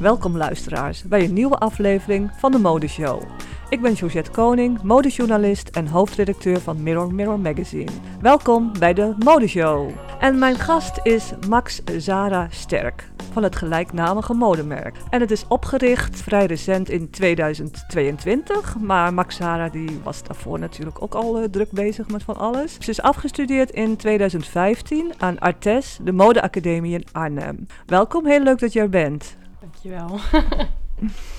[0.00, 3.22] Welkom luisteraars bij een nieuwe aflevering van de Modeshow.
[3.68, 7.90] Ik ben Josette Koning, modejournalist en hoofdredacteur van Mirror Mirror Magazine.
[8.20, 9.90] Welkom bij de Modeshow.
[10.20, 14.96] En mijn gast is Max Zara Sterk van het gelijknamige modemerk.
[15.10, 21.02] En het is opgericht vrij recent in 2022, maar Max Zara die was daarvoor natuurlijk
[21.02, 22.76] ook al eh, druk bezig met van alles.
[22.78, 27.66] Ze is afgestudeerd in 2015 aan Artes, de modeacademie in Arnhem.
[27.86, 29.36] Welkom, heel leuk dat je er bent.
[29.60, 30.18] Dankjewel.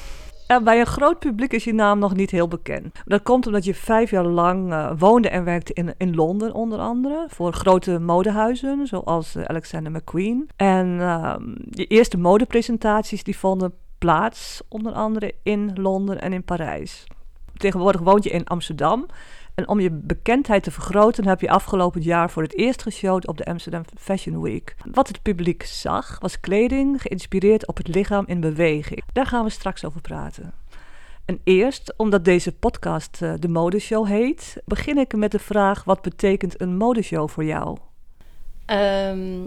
[0.48, 3.00] Bij een groot publiek is je naam nog niet heel bekend.
[3.06, 6.80] Dat komt omdat je vijf jaar lang eh, woonde en werkte in, in Londen onder
[6.80, 7.26] andere.
[7.30, 10.50] Voor grote modehuizen zoals eh, Alexander McQueen.
[10.56, 17.04] En ehm, je eerste modepresentaties die vonden plaats onder andere in Londen en in Parijs.
[17.58, 19.06] Tegenwoordig woont je in Amsterdam.
[19.56, 23.38] En om je bekendheid te vergroten heb je afgelopen jaar voor het eerst geshowd op
[23.38, 24.76] de Amsterdam Fashion Week.
[24.92, 29.04] Wat het publiek zag was kleding geïnspireerd op het lichaam in beweging.
[29.14, 30.54] Daar gaan we straks over praten.
[31.26, 36.02] En eerst, omdat deze podcast eh, de modeshow heet, begin ik met de vraag: wat
[36.02, 37.78] betekent een modeshow voor jou?
[38.66, 39.42] Ehm,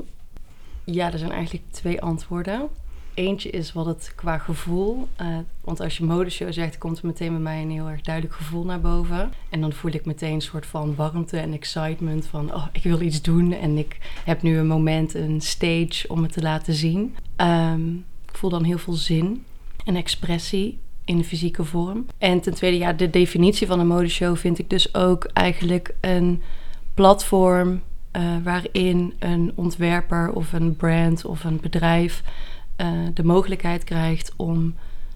[0.84, 2.68] ja, er zijn eigenlijk twee antwoorden.
[3.16, 5.08] Eentje is wat het qua gevoel.
[5.16, 5.26] eh,
[5.60, 8.64] want als je modeshow zegt, komt er meteen bij mij een heel erg duidelijk gevoel
[8.64, 9.32] naar boven.
[9.50, 13.00] En dan voel ik meteen een soort van warmte en excitement van, oh, ik wil
[13.00, 17.16] iets doen en ik heb nu een moment, een stage om het te laten zien.
[17.36, 17.94] Ehm,
[18.28, 19.44] ik voel dan heel veel zin
[19.84, 22.06] en expressie in de fysieke vorm.
[22.18, 26.42] En ten tweede, ja, de definitie van een modeshow vind ik dus ook eigenlijk een
[26.94, 32.22] platform eh, waarin een ontwerper of een brand of een bedrijf
[32.76, 34.74] eh, de mogelijkheid krijgt om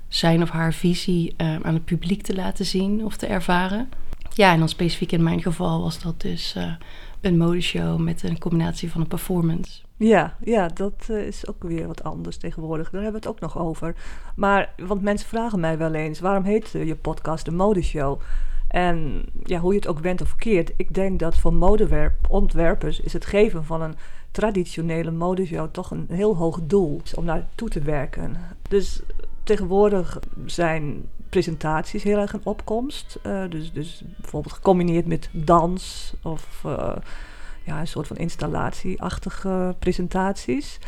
[0.09, 3.89] zijn of haar visie eh, aan het publiek te laten zien of te ervaren.
[4.35, 6.73] Ja, en dan specifiek in mijn geval was dat dus eh,
[7.21, 9.81] een modeshow met een combinatie van een performance.
[9.97, 12.91] Ja, ja, dat is ook weer wat anders tegenwoordig.
[12.91, 13.95] Daar hebben we het ook nog over.
[14.37, 18.21] Maar, want mensen vragen mij wel eens, waarom heet je podcast de Modeshow?
[18.71, 23.13] En ja, hoe je het ook went of verkeerd, ik denk dat voor modeontwerpers is
[23.13, 23.95] het geven van een
[24.31, 28.37] traditionele modeshow toch een heel hoog doel om naartoe te werken.
[28.69, 29.03] Dus
[29.43, 33.19] tegenwoordig zijn presentaties heel erg in opkomst.
[33.23, 36.97] Eh, dus, dus bijvoorbeeld gecombineerd met dans of eh,
[37.65, 40.79] ja, een soort van installatieachtige presentaties.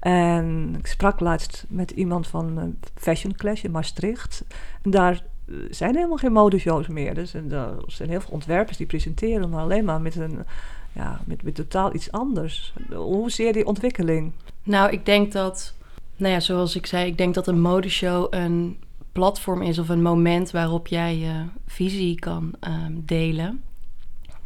[0.00, 4.44] En ik sprak laatst met iemand van Fashion Clash in Maastricht.
[4.82, 7.14] En daar eh, zijn helemaal geen modeshows meer.
[7.14, 10.44] Dus en, er zijn heel veel ontwerpers die presenteren, maar alleen maar met een
[10.92, 12.72] ja, met, met totaal iets anders.
[12.94, 14.32] Hoe zie je die ontwikkeling?
[14.62, 15.74] Nou, ik denk dat,
[16.16, 18.76] nou ja, zoals ik zei, ik denk dat een modeshow een
[19.12, 23.62] platform is of een moment waarop jij je visie kan ehm, delen.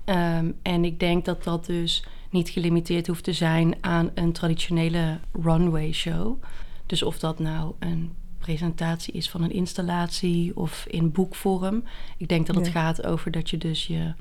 [0.05, 5.19] Ehm, en ik denk dat dat dus niet gelimiteerd hoeft te zijn aan een traditionele
[5.43, 6.43] runway show.
[6.87, 11.83] Dus of dat nou een presentatie is van een installatie of in boekvorm.
[12.17, 12.73] Ik denk dat het Ja.
[12.73, 14.15] gaat over dat je dus je,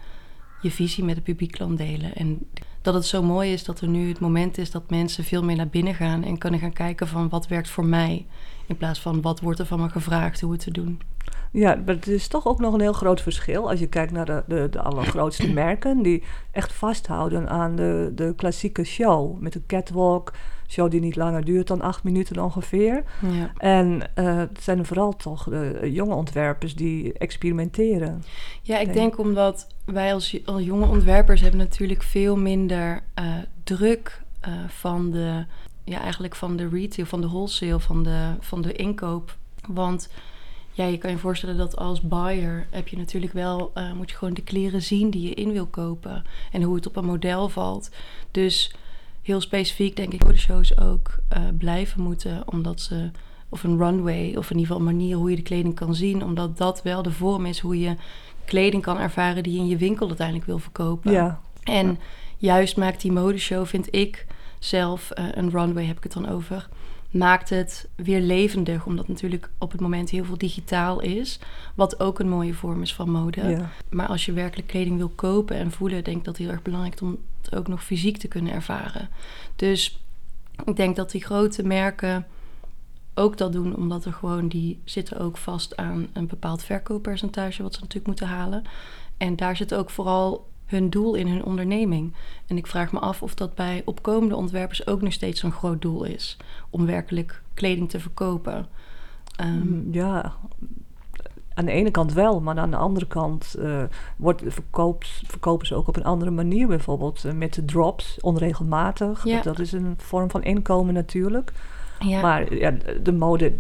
[0.66, 2.16] je visie met het publiek kan delen.
[2.16, 2.50] En
[2.82, 5.56] dat het zo mooi is dat er nu het moment is dat mensen veel meer
[5.56, 8.26] naar binnen gaan en kunnen gaan kijken van wat werkt voor mij.
[8.66, 11.02] In plaats van wat wordt er van me gevraagd hoe het te doen.
[11.52, 14.26] Ja, maar het is toch ook nog een heel groot verschil als je kijkt naar
[14.26, 19.40] de, de, de allergrootste merken die echt vasthouden aan de, de klassieke show.
[19.40, 20.34] Met een catwalk,
[20.68, 23.04] show die niet langer duurt dan acht minuten ongeveer.
[23.22, 23.52] Ja.
[23.58, 28.24] En eh, het zijn vooral toch de jonge ontwerpers die experimenteren.
[28.62, 33.26] Ja, ik Denk- denk omdat wij als, als jonge ontwerpers hebben natuurlijk veel minder eh,
[33.64, 35.46] druk eh, van de,
[35.84, 39.38] ja, eigenlijk van de retail, van de wholesale, van de, van de inkoop.
[39.68, 40.10] Want
[40.72, 44.16] ja, je kan je voorstellen dat als buyer heb je natuurlijk wel, eh, moet je
[44.16, 47.50] gewoon de kleren zien die je in wil kopen en hoe het op een model
[47.50, 47.90] valt.
[48.32, 48.76] Dus
[49.26, 53.12] heel specifiek denk ik dat de shows ook eh, blijven moeten, omdat ze,
[53.50, 56.24] of een runway, of in ieder geval een manier hoe je de kleding kan zien,
[56.24, 57.96] omdat dat wel de vorm is hoe je
[58.46, 61.12] kleding kan ervaren die je in je winkel uiteindelijk wil verkopen.
[61.12, 62.00] Ja, En
[62.38, 64.26] juist maakt die modeshow, vind ik
[64.60, 66.70] zelf, eh, een runway heb ik het dan over,
[67.12, 68.86] maakt het weer levendig.
[68.86, 71.40] Omdat natuurlijk op het moment heel veel digitaal is.
[71.76, 73.48] Wat ook een mooie vorm is van mode.
[73.50, 73.70] ja.
[73.90, 76.62] Maar als je werkelijk kleding wil kopen en voelen, denk ik dat het heel erg
[76.62, 77.18] belangrijk om
[77.54, 79.10] ook nog fysiek te kunnen ervaren.
[79.56, 80.00] Dus
[80.66, 82.26] ik denk dat die grote merken
[83.14, 87.74] ook dat doen, omdat er gewoon die zitten ook vast aan een bepaald verkooppercentage wat
[87.74, 88.64] ze natuurlijk moeten halen.
[89.18, 92.14] En daar zit ook vooral hun doel in hun onderneming.
[92.48, 95.82] En ik vraag me af of dat bij opkomende ontwerpers ook nog steeds een groot
[95.82, 96.38] doel is
[96.70, 98.68] om werkelijk kleding te verkopen.
[99.36, 100.36] Ehm, Ja,
[101.56, 103.84] aan de ene kant wel, maar aan de andere kant uh,
[104.18, 106.68] wordt, verkoopt, verkopen ze ook op een andere manier.
[106.68, 109.24] Bijvoorbeeld uh, met de drops, onregelmatig.
[109.24, 109.36] Ja.
[109.36, 111.52] Dat, dat is een vorm van inkomen natuurlijk.
[112.00, 112.22] Ja.
[112.22, 112.74] Maar ja,
[113.04, 113.54] de mode,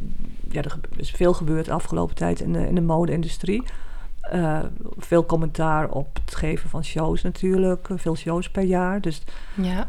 [0.49, 3.63] ja, er is veel gebeurd de afgelopen tijd in de, in de mode-industrie.
[4.33, 4.59] Uh,
[4.97, 7.87] veel commentaar op het geven van shows natuurlijk.
[7.95, 9.01] Veel shows per jaar.
[9.01, 9.21] Dus
[9.55, 9.87] ja.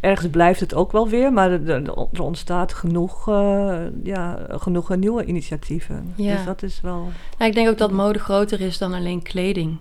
[0.00, 1.32] ergens blijft het ook wel weer.
[1.32, 6.12] Maar er, er ontstaat genoeg, uh, ja, genoeg nieuwe initiatieven.
[6.14, 6.36] Ja.
[6.36, 7.08] Dus dat is wel...
[7.38, 9.76] Nou, ik denk ook dat mode groter is dan alleen kleding.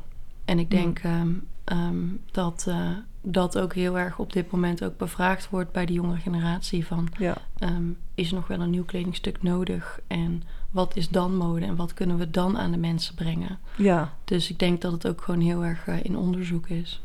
[0.45, 2.89] En ik denk um, um, dat uh,
[3.21, 6.85] dat ook heel erg op dit moment ook bevraagd wordt bij de jonge generatie.
[6.85, 7.35] Van, ja.
[7.59, 9.99] um, is er nog wel een nieuw kledingstuk nodig?
[10.07, 13.59] En wat is dan mode en wat kunnen we dan aan de mensen brengen?
[13.75, 14.13] Ja.
[14.23, 17.01] Dus ik denk dat het ook gewoon heel erg uh, in onderzoek is.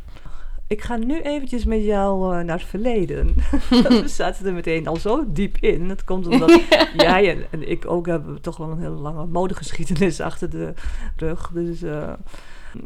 [0.67, 3.35] Ik ga nu eventjes met jou uh, naar het verleden.
[4.03, 5.89] We zaten er meteen al zo diep in.
[5.89, 6.61] Dat komt omdat
[6.97, 10.75] jij en, en, ik ook hebben toch wel een hele lange modegeschiedenis achter de
[11.17, 11.51] rug.
[11.55, 12.13] Dus uh,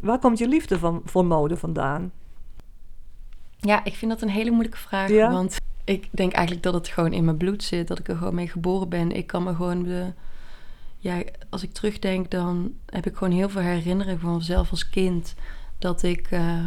[0.00, 2.12] waar komt je liefde van, voor mode vandaan?
[3.56, 5.08] Ja, ik vind dat een hele moeilijke vraag.
[5.10, 5.32] Ja?
[5.32, 7.88] Want ik denk eigenlijk dat het gewoon in mijn bloed zit.
[7.88, 9.12] Dat ik er gewoon mee geboren ben.
[9.12, 10.12] Ik kan me gewoon de...
[11.02, 15.34] Ja, als ik terugdenk, dan heb ik gewoon heel veel herinneringen van mezelf als kind.
[15.78, 16.66] Dat ik uh,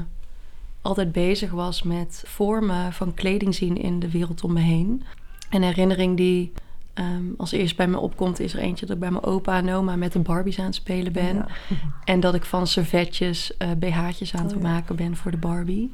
[0.81, 5.03] altijd bezig was met vormen van kleding zien in de wereld om me heen.
[5.49, 6.51] Een herinnering die
[6.93, 9.73] um, als eerst bij me opkomt, is er eentje dat ik bij mijn opa en
[9.73, 11.35] oma met de Barbies aan het spelen ben.
[11.35, 11.47] Ja.
[12.03, 14.67] En dat ik van servetjes uh, BH'tjes aan het Oh, ja.
[14.67, 15.91] maken ben voor de Barbie.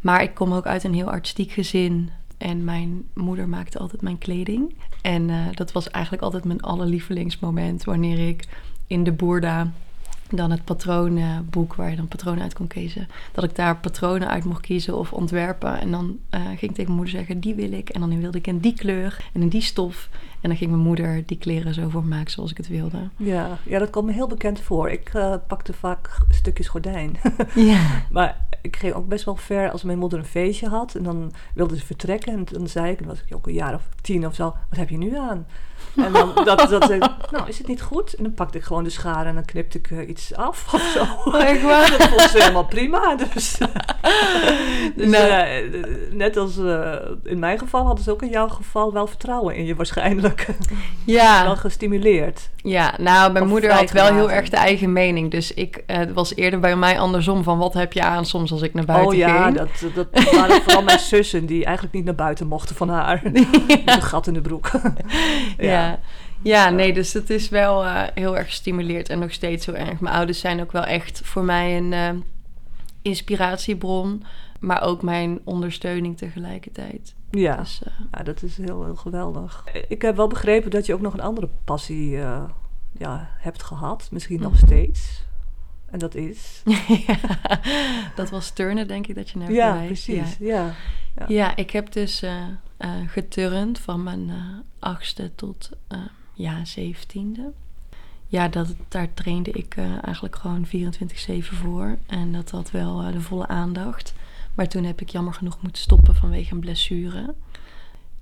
[0.00, 2.10] Maar ik kom ook uit een heel artistiek gezin.
[2.40, 4.74] En mijn moeder maakte altijd mijn kleding.
[5.02, 8.48] En uh, dat was eigenlijk altijd mijn allerlievelingsmoment wanneer ik
[8.86, 9.72] in de boerda
[10.30, 13.08] dan het patroonboek waar je dan patronen uit kon kiezen.
[13.32, 15.80] Dat ik daar patronen uit mocht kiezen of ontwerpen.
[15.80, 17.88] En dan uh, ging ik tegen mijn moeder zeggen, die wil ik.
[17.88, 20.08] En dan wilde ik in die kleur en in die stof.
[20.40, 23.08] En dan ging mijn moeder die kleren zo voor maken zoals ik het wilde.
[23.16, 24.90] Ja, ja dat komt me heel bekend voor.
[24.90, 27.16] Ik uh, pakte vaak stukjes gordijn.
[27.54, 27.80] ja.
[28.10, 30.94] Maar ik ging ook best wel ver als mijn moeder een feestje had.
[30.94, 32.32] En dan wilde ze vertrekken.
[32.32, 34.44] En dan zei ik, dan was ik ook een jaar of tien of zo.
[34.68, 35.46] Wat heb je nu aan?
[35.96, 38.14] En dan dat, dat ik, nou, is het niet goed?
[38.14, 40.82] En dan pakte ik gewoon de schade en dan knipte ik uh, iets af of
[40.94, 41.30] zo.
[41.30, 41.90] Oh, echt waar?
[41.90, 43.16] Dat vond ze helemaal prima.
[43.16, 43.58] Dus,
[44.96, 45.70] dus Nee.
[45.70, 46.56] uh, net als
[47.22, 50.29] in mijn geval hadden ze ook in jouw geval wel vertrouwen in je waarschijnlijk.
[51.04, 51.44] Ja.
[51.44, 52.48] wel gestimuleerd.
[52.56, 55.30] Ja, nou, mijn Of moeder had wel heel erg de eigen mening.
[55.30, 58.52] Dus ik uh, het was eerder bij mij andersom van wat heb je aan soms
[58.52, 59.56] als ik naar buiten oh ja, ging.
[59.56, 63.20] dat, dat waren vooral mijn zussen die eigenlijk niet naar buiten mochten van haar.
[63.24, 64.70] Met een gat in de broek.
[65.58, 65.98] ja.
[66.42, 70.00] Ja, nee, dus het is wel uh, heel erg gestimuleerd en nog steeds zo erg.
[70.00, 72.08] Mijn ouders zijn ook wel echt voor mij een uh,
[73.02, 74.24] inspiratiebron,
[74.60, 77.14] maar ook mijn ondersteuning tegelijkertijd.
[77.30, 79.64] Ja, Dus, uh, ja dat is heel, heel geweldig.
[79.88, 82.42] Ik heb wel begrepen dat je ook nog een andere passie uh,
[82.98, 85.24] ja, hebt gehad, misschien nog steeds.
[85.86, 86.62] En dat is?
[87.06, 87.18] ja,
[88.14, 90.04] dat was turnen, denk ik, dat je naar Ja, verwijst.
[90.04, 90.36] precies.
[90.38, 90.74] Ja.
[91.16, 91.24] Ja.
[91.28, 92.44] ja, ik heb dus uh,
[93.06, 94.32] geturnd van mijn
[94.78, 95.70] achtste tot
[96.34, 97.52] ja, zeventiende.
[98.26, 100.70] Ja, dat, daar trainde ik eigenlijk gewoon 24-7
[101.38, 101.98] voor.
[102.06, 104.14] En dat had wel de volle aandacht.
[104.60, 107.34] Maar toen heb ik jammer genoeg moeten stoppen vanwege een blessure.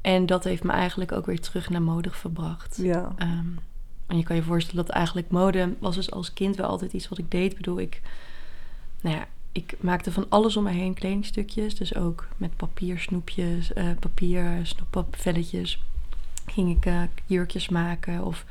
[0.01, 2.79] En dat heeft me eigenlijk ook weer terug naar mode gebracht.
[2.83, 3.15] Ja.
[3.19, 3.59] Um,
[4.07, 7.09] en je kan je voorstellen dat eigenlijk mode was dus als kind wel altijd iets
[7.09, 7.51] wat ik deed.
[7.51, 8.03] Ik bedoel, ik,
[9.01, 11.75] nou ja, ik maakte van alles om me heen kledingstukjes.
[11.75, 15.83] Dus ook met papier snoepjes, uh, papier snoepvelletjes
[16.47, 18.25] ging ik uh, jurkjes maken.
[18.25, 18.45] Of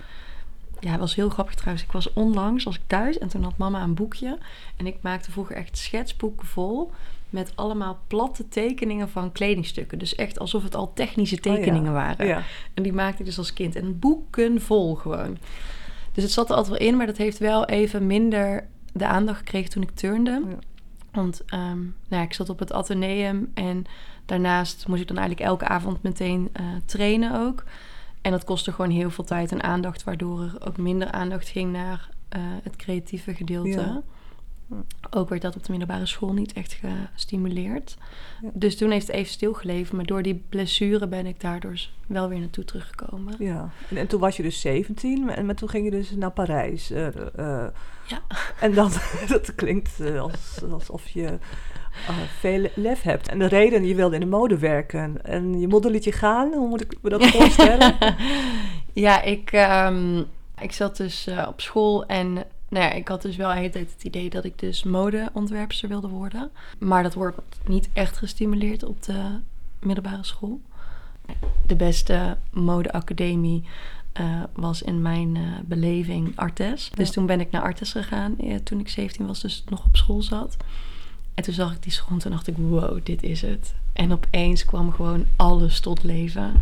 [0.79, 1.83] ja, het was heel grappig trouwens.
[1.85, 4.37] Ik was onlangs, was ik thuis en toen had mama een boekje.
[4.75, 6.91] En ik maakte vroeger echt schetsboeken vol
[7.29, 9.99] met allemaal platte tekeningen van kledingstukken.
[9.99, 11.91] Dus echt alsof het al technische tekeningen oh ja.
[11.91, 12.27] waren.
[12.27, 12.43] Ja.
[12.73, 13.75] En die maakte ik dus als kind.
[13.75, 15.37] En boeken vol gewoon.
[16.11, 19.37] Dus het zat er altijd wel in, maar dat heeft wel even minder de aandacht
[19.37, 20.43] gekregen toen ik turnde.
[20.49, 20.57] Ja.
[21.11, 23.85] Want um, nou ja, ik zat op het ateneum en
[24.25, 27.63] daarnaast moest ik dan eigenlijk elke avond meteen uh, trainen ook.
[28.21, 31.71] En dat kostte gewoon heel veel tijd en aandacht, waardoor er ook minder aandacht ging
[31.71, 34.03] naar uh, het creatieve gedeelte.
[35.09, 36.79] Ook werd dat op de middelbare school niet echt
[37.13, 37.97] gestimuleerd.
[38.41, 38.49] Ja.
[38.53, 39.95] Dus toen heeft het even stilgeleven.
[39.95, 43.35] Maar door die blessure ben ik daardoor wel weer naartoe teruggekomen.
[43.39, 46.31] Ja, en, en toen was je dus 17 en maar toen ging je dus naar
[46.31, 46.91] Parijs.
[46.91, 47.07] Uh,
[47.39, 47.67] uh,
[48.07, 48.21] ja.
[48.59, 48.91] En dan,
[49.27, 51.37] dat klinkt uh, als, alsof je
[52.39, 53.27] veel lef hebt.
[53.27, 55.25] En de reden, je wilde in de mode werken.
[55.25, 57.95] En je moeder liet je gaan, hoe moet ik me dat voorstellen?
[58.93, 59.51] ja, ik,
[59.87, 60.25] um,
[60.61, 63.91] ik zat dus op school en nou ja, ik had dus wel de hele tijd
[63.93, 66.49] het idee dat ik dus modeontwerpster wilde worden.
[66.79, 69.39] Maar dat wordt niet echt gestimuleerd op de
[69.79, 70.61] middelbare school.
[71.65, 73.63] De beste modeacademie
[74.13, 76.89] eh, was in mijn eh, beleving Artes.
[76.93, 77.13] Dus Ja.
[77.13, 80.21] toen ben ik naar Artes gegaan eh, toen ik 17 was, dus nog op school
[80.21, 80.57] zat.
[81.33, 83.73] En toen zag ik die school en dacht ik, wow, dit is het.
[83.93, 86.53] En opeens kwam gewoon alles tot leven.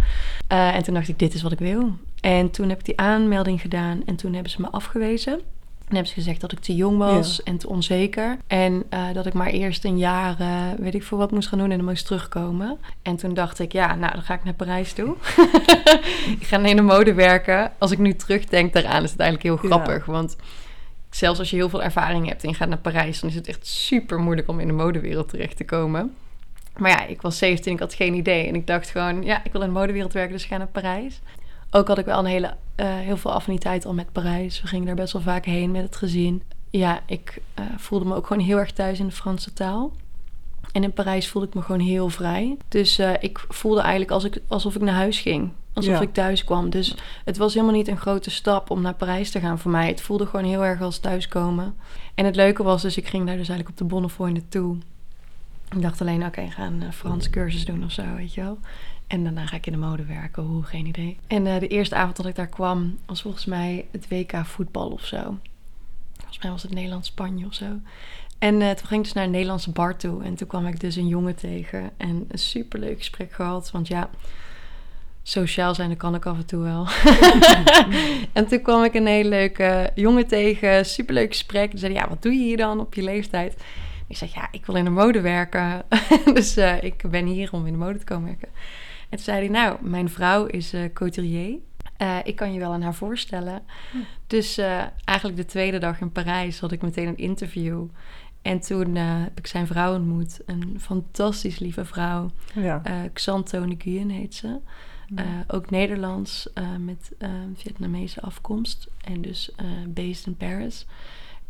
[0.47, 1.97] En toen dacht ik, dit is wat ik wil.
[2.21, 5.41] En toen heb ik die aanmelding gedaan en toen hebben ze me afgewezen.
[5.88, 7.44] En hebben ze gezegd dat ik te jong was Ja.
[7.44, 8.38] en te onzeker.
[8.48, 11.60] En eh, dat ik maar eerst een jaar, eh, weet ik veel wat moest gaan
[11.60, 12.77] doen en dan moest terugkomen.
[13.01, 15.15] En toen dacht ik, ja, nou dan ga ik naar Parijs toe.
[16.39, 17.72] ik ga in de mode werken.
[17.77, 19.75] Als ik nu terugdenk daaraan is het eigenlijk heel Ja.
[19.75, 20.06] grappig.
[20.06, 20.36] Want
[21.10, 23.20] zelfs als je heel veel ervaring hebt en je gaat naar Parijs...
[23.20, 26.13] dan is het echt super moeilijk om in de modewereld terecht te komen.
[26.77, 28.48] Maar ja, ik was 17, ik had geen idee.
[28.48, 30.68] En ik dacht gewoon, ja, ik wil in de modewereld werken, dus ik ga naar
[30.68, 31.20] Parijs.
[31.75, 34.62] Ook had ik wel een hele, eh, heel veel affiniteit al met Parijs.
[34.62, 36.44] We gingen daar best wel vaak heen met het gezin.
[36.70, 39.91] Ja, ik eh, voelde me ook gewoon heel erg thuis in de Franse taal.
[40.72, 42.58] En in Parijs voelde ik me gewoon heel vrij.
[42.67, 45.51] Dus eh, ik voelde eigenlijk als ik, alsof ik naar huis ging.
[45.74, 46.01] Alsof Ja.
[46.01, 46.70] ik thuis kwam.
[46.70, 49.88] Dus het was helemaal niet een grote stap om naar Parijs te gaan voor mij.
[49.88, 51.75] Het voelde gewoon heel erg als thuiskomen.
[52.13, 54.77] En het leuke was dus, ik ging daar dus eigenlijk op de Bonnefoy naartoe.
[55.75, 58.58] Ik dacht alleen, oké, ik ga een Frans cursus doen of zo, weet je wel.
[59.07, 61.17] En daarna ga ik in de mode werken, hoe, geen idee.
[61.27, 64.89] En eh, de eerste avond dat ik daar kwam, was volgens mij het WK voetbal
[64.89, 65.38] of zo.
[66.17, 67.79] Volgens mij was het Nederland-Spanje of zo.
[68.39, 70.24] En eh, toen ging ik dus naar een Nederlandse bar toe.
[70.24, 71.89] En toen kwam ik dus een jongen tegen.
[71.97, 73.71] En een superleuk gesprek gehad.
[73.71, 74.09] Want ja,
[75.24, 76.88] sociaal zijn, dat kan ik af en toe wel.
[78.33, 80.85] en toen kwam ik een hele leuke jongen tegen.
[80.85, 81.71] Superleuk gesprek.
[81.71, 83.63] Die zei, ja, wat doe je hier dan op je leeftijd?
[84.07, 85.83] Ik zeg, ja, ik wil in de mode werken.
[86.33, 88.50] dus eh, ik ben hier om in de mode te komen werken.
[89.09, 91.57] En toen zei hij, nou, mijn vrouw is eh couturier.
[91.97, 93.62] Eh, ik kan je wel aan haar voorstellen.
[94.27, 97.85] Dus eh, eigenlijk de tweede dag in Parijs had ik meteen een interview.
[98.41, 100.39] En toen heb ik zijn vrouw ontmoet.
[100.45, 102.31] Een fantastisch lieve vrouw.
[102.53, 102.81] Ja.
[103.13, 104.59] Xanto Nguyen heet ze.
[105.47, 107.12] Ook Nederlands met
[107.55, 108.88] Vietnamese afkomst.
[109.01, 109.51] En dus
[109.88, 110.85] based in Paris.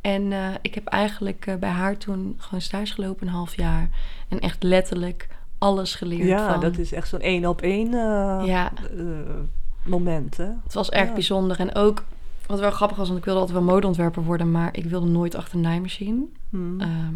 [0.02, 3.90] En ik heb eigenlijk bij haar toen gewoon stage gelopen een half jaar.
[4.28, 6.62] En echt letterlijk alles geleerd ja, van...
[6.62, 7.92] dat is echt zo'n één op één
[8.46, 8.72] Ja.
[8.98, 9.04] eh,
[9.84, 10.48] moment, hè?
[10.64, 11.14] Het was erg Ja.
[11.14, 11.60] bijzonder.
[11.60, 12.04] En ook,
[12.48, 15.36] wat wel grappig was, want ik wilde altijd wel modeontwerper worden, maar ik wilde nooit
[15.36, 16.22] achter een naaimachine.
[16.50, 16.82] Hmm.
[16.82, 17.14] Ehm,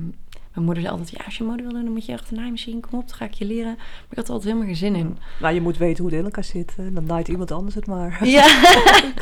[0.53, 2.39] mijn moeder zei altijd, ja, als je mode wil doen, dan moet je achter een
[2.39, 2.79] naaimachine.
[2.79, 3.75] Kom op, dan ga ik je leren.
[3.75, 5.17] Maar ik had er altijd helemaal geen zin in.
[5.39, 6.73] Maar je moet weten hoe het in elkaar zit.
[6.75, 6.93] hè.
[6.93, 8.19] Dan naait iemand anders het maar.
[8.27, 8.45] Ja.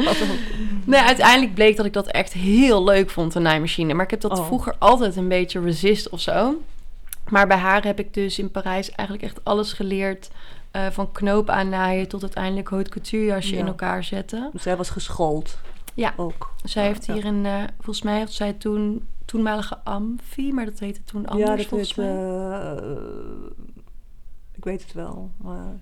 [0.85, 3.93] nee, uiteindelijk bleek dat ik dat echt heel leuk vond, een naaimachine.
[3.93, 4.45] Maar ik heb dat Oh.
[4.45, 6.55] vroeger altijd een beetje resist of zo.
[7.29, 10.29] Maar bij haar heb ik dus in Parijs eigenlijk echt alles geleerd.
[10.71, 13.59] eh, van knoop aannaaien tot uiteindelijk haute couture jasje Ja.
[13.59, 14.51] in elkaar zetten.
[14.53, 15.57] Zij was geschoold.
[15.93, 16.13] Ja.
[16.17, 16.53] Ook.
[16.63, 17.13] Zij Ja, heeft ja.
[17.13, 21.49] hier een, eh, volgens mij had zij toen toenmalige Amfi, maar dat heette toen anders
[21.49, 22.07] ja, dat volgens mij.
[22.07, 22.83] eh,
[24.55, 25.75] ik weet het wel, maar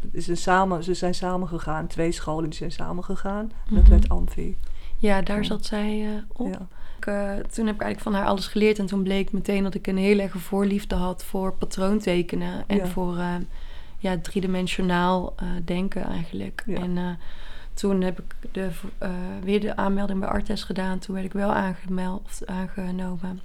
[0.00, 1.86] het is een samen, ze zijn samen gegaan.
[1.86, 3.52] Twee scholen die zijn samen gegaan.
[3.70, 3.90] Dat Mhm.
[3.90, 4.56] werd Amfi.
[4.98, 6.66] ja, daar zat zij op.
[6.98, 8.78] Ik, eh, toen heb ik eigenlijk van haar alles geleerd.
[8.78, 12.64] En toen bleek meteen dat ik een heel erg voorliefde had voor patroontekenen.
[12.66, 12.86] En Ja.
[12.86, 13.34] voor eh,
[13.98, 16.62] ja, driedimensionaal eh, denken eigenlijk.
[16.66, 16.76] Ja.
[16.76, 17.18] En
[17.74, 18.68] toen heb ik de,
[19.42, 20.98] weer de aanmelding bij Artes gedaan.
[20.98, 23.40] Toen werd ik wel aangemeld, of aangenomen.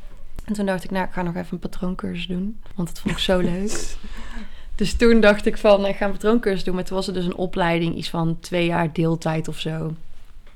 [0.46, 2.60] En toen dacht ik, nou, ik ga nog even een patrooncursus doen.
[2.76, 3.96] Want dat vond ik zo leuk.
[4.76, 6.76] Dus toen dacht ik van, ik ga een patrooncursus doen.
[6.76, 9.94] Maar toen was het dus een opleiding, iets van twee jaar deeltijd of zo.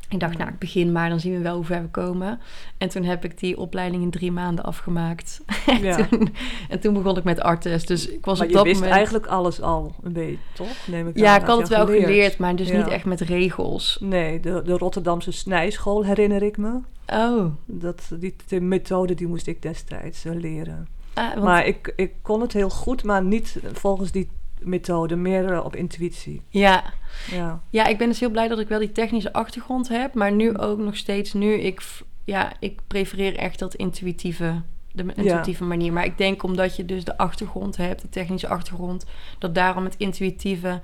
[0.09, 2.39] Ik dacht, nou, ik begin maar, dan zien we wel hoe ver we komen.
[2.77, 5.41] En toen heb ik die opleiding in drie maanden afgemaakt.
[5.67, 6.05] en, Ja.
[6.07, 6.33] toen,
[6.69, 7.85] en toen begon ik met Artes.
[7.85, 8.95] Dus ik was Maar op je dat wist moment...
[8.95, 10.87] eigenlijk alles al een beetje, toch?
[10.87, 12.77] Neem ik Ja, aan, ik had het wel geleerd, maar dus Ja.
[12.77, 13.97] niet echt met regels.
[14.01, 16.79] Nee, de, de Rotterdamse snijschool herinner ik me.
[17.07, 20.87] Oh, Dat, die de methode die moest ik destijds eh, leren.
[21.13, 24.29] ah, want, Maar ik, ik kon het heel goed, maar niet volgens die
[24.61, 25.15] methode.
[25.15, 26.41] Meer op intuïtie.
[26.49, 26.83] ja.
[27.31, 27.61] Ja.
[27.69, 30.13] ja, ik ben dus heel blij dat ik wel die technische achtergrond heb.
[30.13, 31.81] Maar nu ook nog steeds, nu, ik,
[32.23, 35.93] ja, ik prefereer echt dat intuïtieve, de intuïtieve manier.
[35.93, 39.05] Maar ik denk omdat je dus de achtergrond hebt, de technische achtergrond,
[39.39, 40.81] dat daarom het intuïtieve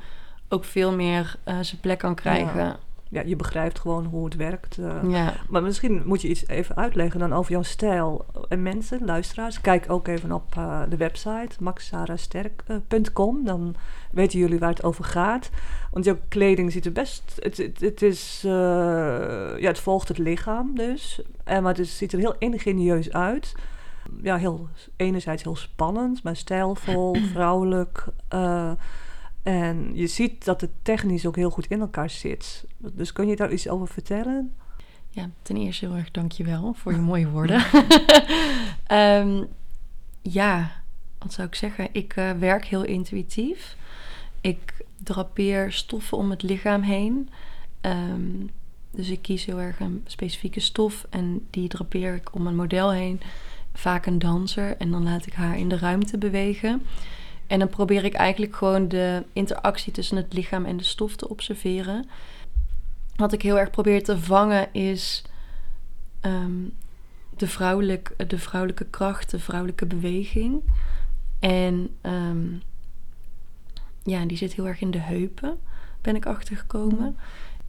[0.50, 2.60] ook veel meer eh, zijn plek kan krijgen.
[2.64, 2.80] ja,
[3.20, 4.78] je begrijpt gewoon hoe het werkt.
[4.78, 4.96] eh.
[5.10, 5.34] Ja.
[5.50, 8.26] Maar misschien moet je iets even uitleggen dan over jouw stijl.
[8.50, 13.46] En mensen, luisteraars, kijk ook even op eh, de website maxsarasterk.com.
[13.46, 13.76] Dan
[14.12, 15.50] weten jullie waar het over gaat.
[15.92, 17.38] Want jouw kleding ziet er best...
[17.40, 18.42] Het, het, het is...
[18.46, 18.52] eh,
[19.58, 21.22] ja, het volgt het lichaam dus.
[21.44, 23.56] En, maar het is- ziet er heel ingenieus uit.
[24.22, 28.06] Ja, heel, enerzijds heel spannend, maar stijlvol, vrouwelijk.
[28.28, 28.72] eh,
[29.44, 32.66] en je ziet dat het technisch ook heel goed in elkaar zit.
[32.78, 34.54] Dus kun je daar iets over vertellen?
[35.10, 37.64] Ja, ten eerste heel erg dankjewel voor je mooie woorden.
[38.86, 39.44] Ehm,
[40.22, 40.72] ja,
[41.18, 41.88] wat zou ik zeggen?
[41.92, 43.76] Ik eh, werk heel intuïtief.
[44.42, 47.30] Ik drapeer stoffen om het lichaam heen.
[47.82, 48.46] Ehm,
[48.92, 52.92] dus ik kies heel erg een specifieke stof en die drapeer ik om een model
[52.92, 53.22] heen.
[53.74, 56.82] Vaak een danser en dan laat ik haar in de ruimte bewegen.
[57.52, 61.30] En dan probeer ik eigenlijk gewoon de interactie tussen het lichaam en de stof te
[61.30, 62.10] observeren.
[63.16, 65.24] Wat ik heel erg probeer te vangen is
[66.20, 66.64] ehm,
[67.38, 70.62] de, vrouwelijk, de vrouwelijke kracht, de vrouwelijke beweging.
[71.40, 72.48] En ehm,
[74.04, 75.60] ja, die zit heel erg in de heupen,
[76.02, 77.18] ben ik achtergekomen.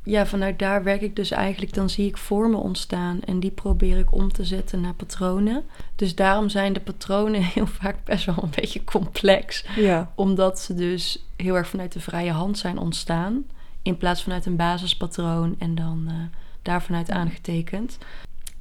[0.05, 3.99] Ja, vanuit daar werk ik dus eigenlijk, dan zie ik vormen ontstaan en die probeer
[3.99, 5.65] ik om te zetten naar patronen.
[5.97, 9.65] Dus daarom zijn de patronen heel vaak best wel een beetje complex.
[9.77, 10.13] Ja.
[10.15, 13.45] Omdat ze dus heel erg vanuit de vrije hand zijn ontstaan.
[13.83, 16.15] In plaats vanuit een basispatroon en dan uh,
[16.63, 17.99] daar vanuit aangetekend.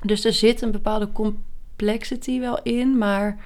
[0.02, 3.38] Dus er zit een bepaalde complexity wel in, maar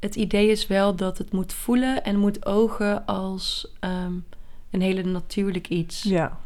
[0.00, 4.24] het idee is wel dat het moet voelen en moet ogen als um,
[4.70, 6.02] een hele natuurlijk iets.
[6.02, 6.38] Ja.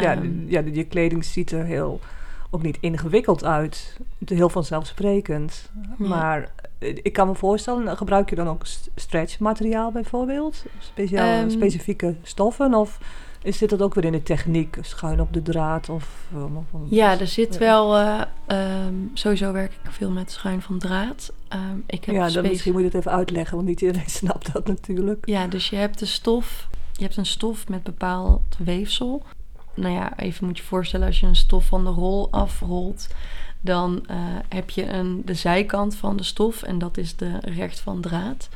[0.00, 2.00] Ja, Um, ja, je kleding ziet er heel,
[2.50, 3.96] ook niet ingewikkeld uit.
[4.24, 5.70] Heel vanzelfsprekend.
[5.98, 6.06] Ja.
[6.08, 10.64] Maar eh, ik kan me voorstellen, gebruik je dan ook st- stretchmateriaal bijvoorbeeld?
[10.78, 12.74] Speciaal, Ehm, specifieke stoffen?
[12.74, 12.98] Of
[13.42, 14.78] is dit dat ook weer in de techniek?
[14.80, 15.88] Schuin op de draad?
[15.88, 17.96] Of, um, of Ja, er zit wel.
[17.96, 21.32] eh, ehm, sowieso werk ik veel met schuin van draad.
[21.48, 24.52] Ehm, ik heb Ja, dan misschien moet je het even uitleggen, want niet iedereen snapt
[24.52, 25.26] dat natuurlijk.
[25.26, 26.68] Ja, dus je hebt de stof.
[26.92, 29.22] Je hebt een stof met bepaald weefsel.
[29.76, 33.08] Nou ja, even moet je voorstellen als je een stof van de rol afrolt.
[33.60, 34.16] Dan eh,
[34.48, 38.48] heb je een, de zijkant van de stof en dat is de recht van draad.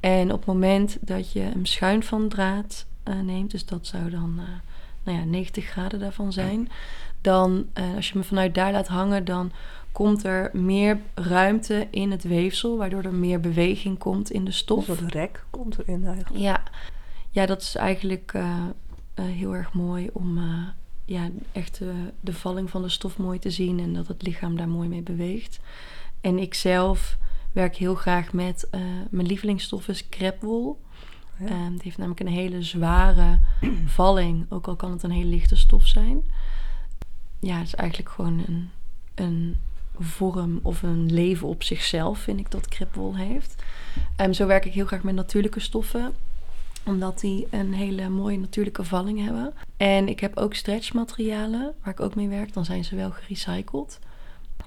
[0.00, 4.10] En op het moment dat je hem schuin van draad eh, neemt, dus dat zou
[4.10, 4.44] dan eh,
[5.02, 6.68] nou ja, 90 graden daarvan zijn.
[7.20, 7.66] Dan,
[7.96, 9.52] als je hem vanuit daar laat hangen, dan
[9.92, 14.52] komt er meer ruimte in het weefsel, waardoor er meer beweging komt in de Een
[14.52, 14.84] stof.
[14.84, 16.42] soort rek komt erin eigenlijk.
[16.42, 16.62] Ja,
[17.30, 18.34] ja dat is eigenlijk
[19.14, 20.68] eh, eh, heel erg mooi om eh,
[21.04, 24.56] ja, echt de, de valling van de stof mooi te zien en dat het lichaam
[24.56, 25.60] daar mooi mee beweegt.
[26.20, 27.18] En ik zelf
[27.52, 30.80] werk heel graag met, eh, mijn lievelingsstof is crepwol.
[31.38, 31.68] Ja.
[31.68, 33.38] Die heeft namelijk een hele zware
[33.86, 36.22] valling, ook al kan het een hele lichte stof zijn.
[37.38, 38.70] Ja, het is eigenlijk gewoon een,
[39.14, 39.56] een
[39.98, 43.62] vorm of een leven op zichzelf, vind ik dat crepwol heeft.
[44.16, 46.12] Ehm, zo werk ik heel graag met natuurlijke stoffen
[46.86, 49.54] omdat die een hele mooie natuurlijke valling hebben.
[49.76, 52.52] En ik heb ook stretchmaterialen waar ik ook mee werk.
[52.52, 53.98] Dan zijn ze wel gerecycled.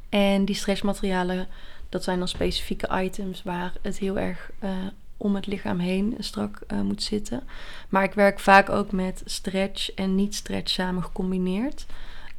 [0.09, 1.47] En die stretchmaterialen,
[1.89, 4.69] dat zijn dan specifieke items waar het heel erg eh,
[5.17, 7.43] om het lichaam heen strak eh, moet zitten.
[7.89, 11.85] Maar ik werk vaak ook met stretch en niet-stretch samen gecombineerd.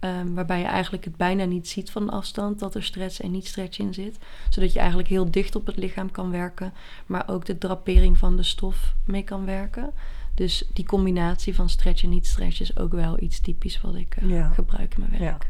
[0.01, 3.79] Ehm, waarbij je eigenlijk het bijna niet ziet van afstand dat er stretch en niet-stretch
[3.79, 4.19] in zit.
[4.49, 6.73] Zodat je eigenlijk heel dicht op het lichaam kan werken,
[7.07, 9.91] maar ook de drapering van de stof mee kan werken.
[10.35, 14.31] Dus die combinatie van stretch en niet-stretch is ook wel iets typisch wat ik eh,
[14.31, 14.49] Ja.
[14.49, 15.49] gebruik in mijn werk.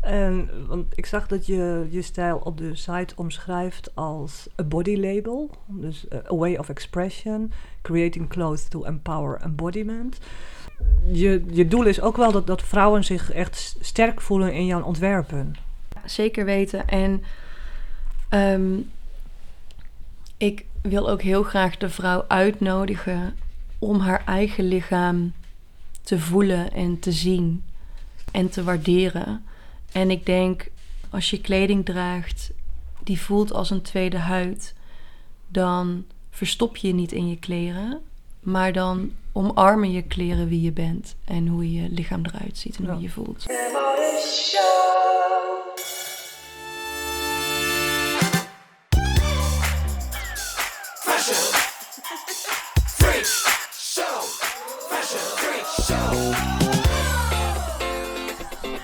[0.00, 4.96] En, want ik zag dat je je stijl op de site omschrijft als a body
[4.96, 5.50] label.
[5.66, 10.18] Dus eh, a way of expression, creating clothes to empower embodiment.
[11.12, 14.82] Je, je doel is ook wel dat, dat vrouwen zich echt sterk voelen in jouw
[14.82, 15.54] ontwerpen.
[16.04, 16.88] Zeker weten.
[16.88, 17.22] En
[18.28, 18.78] ehm,
[20.36, 23.34] ik wil ook heel graag de vrouw uitnodigen
[23.78, 25.32] om haar eigen lichaam
[26.02, 27.64] te voelen en te zien
[28.32, 29.44] en te waarderen.
[29.92, 30.70] En ik denk,
[31.10, 32.50] als je kleding draagt
[33.02, 34.74] die voelt als een tweede huid,
[35.48, 38.00] dan verstop je je niet in je kleren,
[38.40, 42.84] maar dan omarmen je kleren wie je bent en hoe je lichaam eruit ziet en
[42.84, 42.92] Ja.
[42.92, 43.46] hoe je voelt.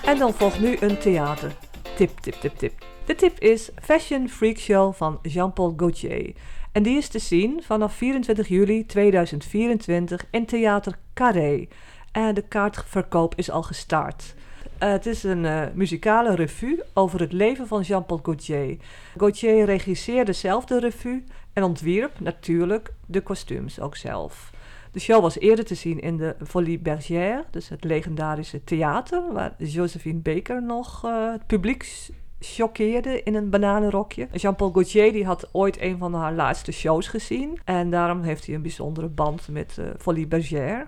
[0.05, 1.55] En dan volgt nu een theater.
[1.95, 2.85] Tip, tip, tip, tip.
[3.05, 6.33] De tip is Fashion Freak Show van Jean-Paul Gaultier.
[6.77, 11.67] En die is te zien vanaf 24 juli 2024 in Theater Carré.
[12.11, 14.35] En de kaartverkoop is al gestart.
[14.77, 18.77] Eh, het is een eh, muzikale revue over het leven van Jean-Paul Gaultier.
[19.17, 24.51] Gaultier regisseerde zelf de revue en ontwierp natuurlijk de kostuums ook zelf.
[24.91, 29.53] De show was eerder te zien in de Folie Bergère, dus het legendarische theater, waar
[29.57, 32.09] Josephine Baker nog eh, het publiek
[32.39, 34.27] choqueerde in een bananenrokje.
[34.31, 38.55] Jean-Paul Gaultier die had ooit een van haar laatste shows gezien en daarom heeft hij
[38.55, 40.87] een bijzondere band met eh Folie Bergère.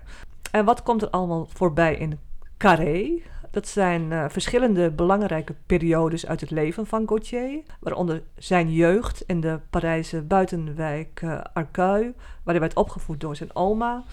[0.50, 2.18] En wat komt er allemaal voorbij in
[2.56, 3.22] Carré?
[3.50, 9.40] Dat zijn eh, verschillende belangrijke periodes uit het leven van Gaultier, waaronder zijn jeugd in
[9.40, 14.04] de Parijse buitenwijk eh Arcueil, waar hij werd opgevoed door zijn oma.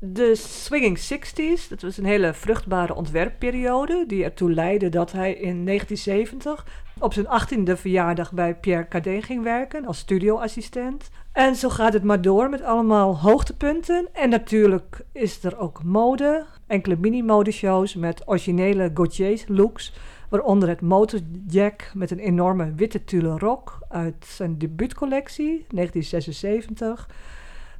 [0.00, 5.64] De Swinging Sixties, dat was een hele vruchtbare ontwerpperiode die ertoe leidde dat hij in
[5.64, 6.66] 1970
[6.98, 11.10] op zijn 18e verjaardag bij Pierre Cardin ging werken als studioassistent.
[11.32, 14.08] En zo gaat het maar door met allemaal hoogtepunten.
[14.12, 19.92] En natuurlijk is er ook mode, enkele mini-modeshows met originele Gaultier looks,
[20.28, 27.08] waaronder het Motorjack met een enorme witte tulle rok uit zijn debuutcollectie 1976.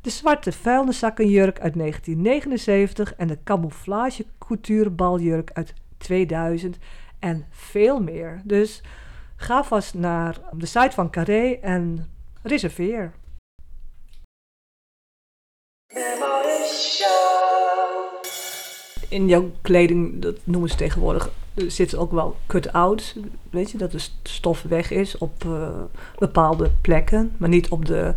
[0.01, 6.77] De zwarte vuilniszakkenjurk uit 1979 en de camouflage couturebaljurk uit 2000
[7.19, 8.41] en veel meer.
[8.45, 8.83] Dus
[9.37, 12.11] ga vast naar de site van Carré en
[12.43, 13.13] reserveer.
[19.09, 23.17] In jouw kleding, dat noemen ze tegenwoordig, zitten ook wel cut-outs.
[23.51, 25.83] Weet je, dat de stof weg is op eh,
[26.19, 28.15] bepaalde plekken, maar niet op de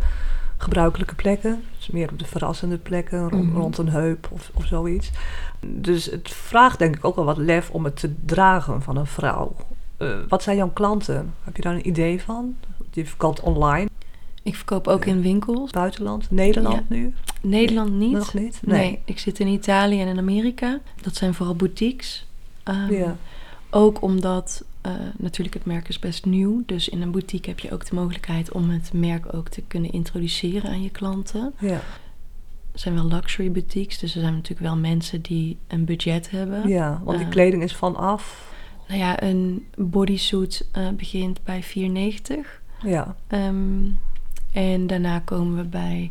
[0.62, 1.62] gebruikelijke plekken.
[1.76, 3.56] Dus meer op de verrassende plekken, rond, Mhm.
[3.56, 5.10] rond een heup of, of zoiets.
[5.66, 9.06] Dus het vraagt denk ik ook wel wat lef om het te dragen van een
[9.06, 9.56] vrouw.
[9.96, 11.34] Eh, wat zijn jouw klanten?
[11.44, 12.56] Heb je daar een idee van?
[12.90, 13.88] Je verkoopt online,
[14.42, 15.70] Ik verkoop ook in winkels.
[15.70, 16.96] buitenland, Nederland Ja.
[16.96, 17.14] nu?
[17.40, 18.12] Nederland niet.
[18.12, 18.60] Nog niet?
[18.64, 18.98] Nee.
[19.04, 20.80] ik zit in Italië en in Amerika.
[21.02, 22.26] Dat zijn vooral boutiques.
[22.62, 23.16] Ehm, Ja.
[23.70, 26.62] Ook omdat eh, natuurlijk het merk is best nieuw.
[26.66, 29.92] Dus in een boutique heb je ook de mogelijkheid om het merk ook te kunnen
[29.92, 31.54] introduceren aan je klanten.
[31.60, 31.80] Ja.
[32.72, 36.68] Het zijn wel luxury boutiques, dus er zijn natuurlijk wel mensen die een budget hebben.
[36.68, 37.32] ja, want die Eh.
[37.32, 38.50] kleding is vanaf.
[38.88, 42.60] Nou ja, een bodysuit eh, begint bij 4,90.
[42.84, 43.84] Ja, Ehm,
[44.52, 46.10] en daarna komen we bij,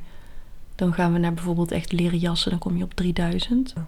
[0.75, 3.73] dan gaan we naar bijvoorbeeld echt leren jassen, dan kom je op 3000.
[3.75, 3.85] Ja.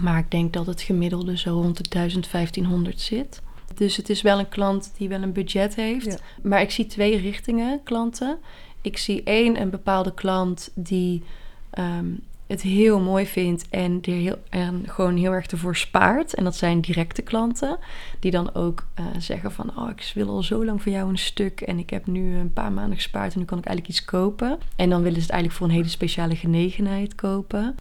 [0.00, 3.42] Maar ik denk dat het gemiddelde zo rond de 1000, 1500 zit.
[3.74, 6.06] Dus het is wel een klant die wel een budget heeft.
[6.06, 6.18] Ja.
[6.42, 8.38] Maar ik zie twee richtingen klanten.
[8.80, 11.22] Ik zie één, een bepaalde klant die
[11.70, 12.06] ehm,
[12.48, 16.34] het heel mooi vindt en, er heel, en gewoon heel erg ervoor spaart.
[16.34, 17.78] En dat zijn directe klanten.
[18.20, 21.18] Die dan ook eh, zeggen van, oh, ik wil al zo lang voor jou een
[21.18, 21.60] stuk.
[21.60, 24.58] En ik heb nu een paar maanden gespaard en nu kan ik eigenlijk iets kopen.
[24.76, 27.76] En dan willen ze het eigenlijk voor een hele speciale genegenheid kopen.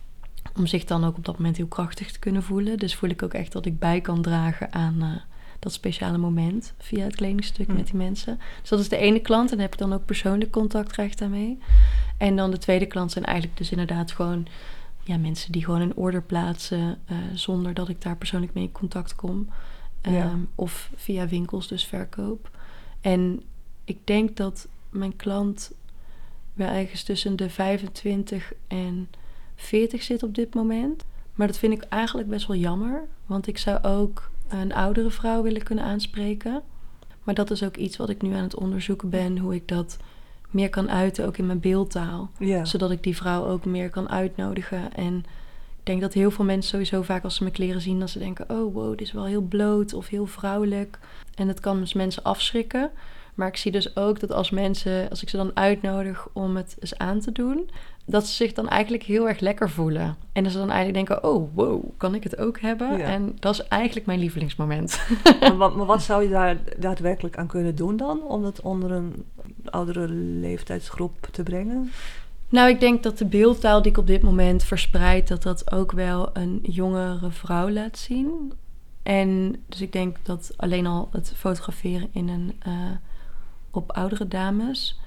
[0.55, 2.77] Om zich dan ook op dat moment heel krachtig te kunnen voelen.
[2.77, 5.26] Dus voel ik ook echt dat ik bij kan dragen aan eh,
[5.59, 6.73] dat speciale moment.
[6.77, 7.75] Via het kledingstuk Hm.
[7.75, 8.39] met die mensen.
[8.61, 9.51] Dus dat is de ene klant.
[9.51, 11.57] En heb ik dan ook persoonlijk contactrecht aan mee.
[12.17, 14.47] En dan de tweede klant zijn eigenlijk dus inderdaad gewoon
[15.03, 18.71] ja, mensen die gewoon een order plaatsen eh, zonder dat ik daar persoonlijk mee in
[18.71, 19.49] contact kom.
[20.01, 20.11] Ja.
[20.11, 22.49] Ehm, Of via winkels, dus verkoop.
[23.01, 23.41] En
[23.83, 25.71] ik denk dat mijn klant
[26.53, 29.09] wel ergens tussen de 25 en
[29.55, 31.05] 40 zit op dit moment.
[31.35, 33.03] Maar dat vind ik eigenlijk best wel jammer.
[33.25, 36.61] Want ik zou ook een oudere vrouw willen kunnen aanspreken.
[37.23, 39.37] Maar dat is ook iets wat ik nu aan het onderzoeken ben.
[39.37, 39.97] Hoe ik dat
[40.49, 42.65] meer kan uiten, ook in mijn beeldtaal ja.
[42.65, 44.93] zodat ik die vrouw ook meer kan uitnodigen.
[44.93, 45.17] En
[45.79, 48.19] ik denk dat heel veel mensen sowieso vaak als ze mijn kleren zien, dat ze
[48.19, 50.99] denken: oh wow, dit is wel heel bloot of heel vrouwelijk.
[51.35, 52.91] En dat kan dus mensen afschrikken.
[53.37, 56.75] Maar ik zie dus ook dat als mensen, als ik ze dan uitnodig om het
[56.79, 57.69] eens aan te doen,
[58.05, 60.15] dat ze zich dan eigenlijk heel erg lekker voelen.
[60.31, 62.97] En dat ze dan eigenlijk denken: oh wow, kan ik het ook hebben?
[62.97, 63.03] Ja.
[63.03, 65.01] En dat is eigenlijk mijn lievelingsmoment.
[65.39, 68.23] maar, wat, maar wat zou je daar daadwerkelijk aan kunnen doen dan?
[68.23, 69.25] Om dat onder een
[69.65, 71.91] oudere leeftijdsgroep te brengen?
[72.49, 75.91] Nou, ik denk dat de beeldtaal die ik op dit moment verspreid, dat dat ook
[75.91, 78.53] wel een jongere vrouw laat zien.
[79.03, 82.73] En dus ik denk dat alleen al het fotograferen in een, eh,
[83.71, 84.99] op oudere dames,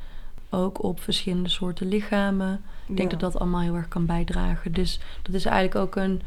[0.51, 3.17] ook op verschillende soorten lichamen, ik denk Ja.
[3.19, 4.73] dat dat allemaal heel erg kan bijdragen.
[4.73, 6.23] Dus dat is eigenlijk ook een,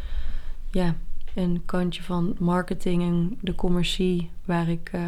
[0.72, 0.96] ja,
[1.36, 5.02] een kantje van marketing en de commercie waar ik eh,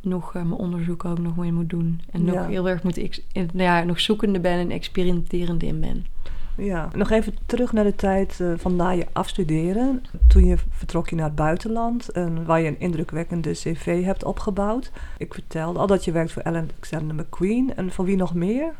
[0.00, 2.00] nog eh, mijn onderzoek ook nog mee moet doen.
[2.10, 2.46] En nog Ja.
[2.46, 6.06] heel erg moet ik, nou ja, nog zoekende ben en experimenterende in ben.
[6.60, 10.02] Ja, nog even terug naar de tijd eh, van na je afstuderen.
[10.28, 14.90] Toen je vertrok je naar het buitenland en waar je een indrukwekkende cv hebt opgebouwd.
[15.18, 18.74] Ik vertelde al dat je werkt voor Alexander McQueen en voor wie nog meer?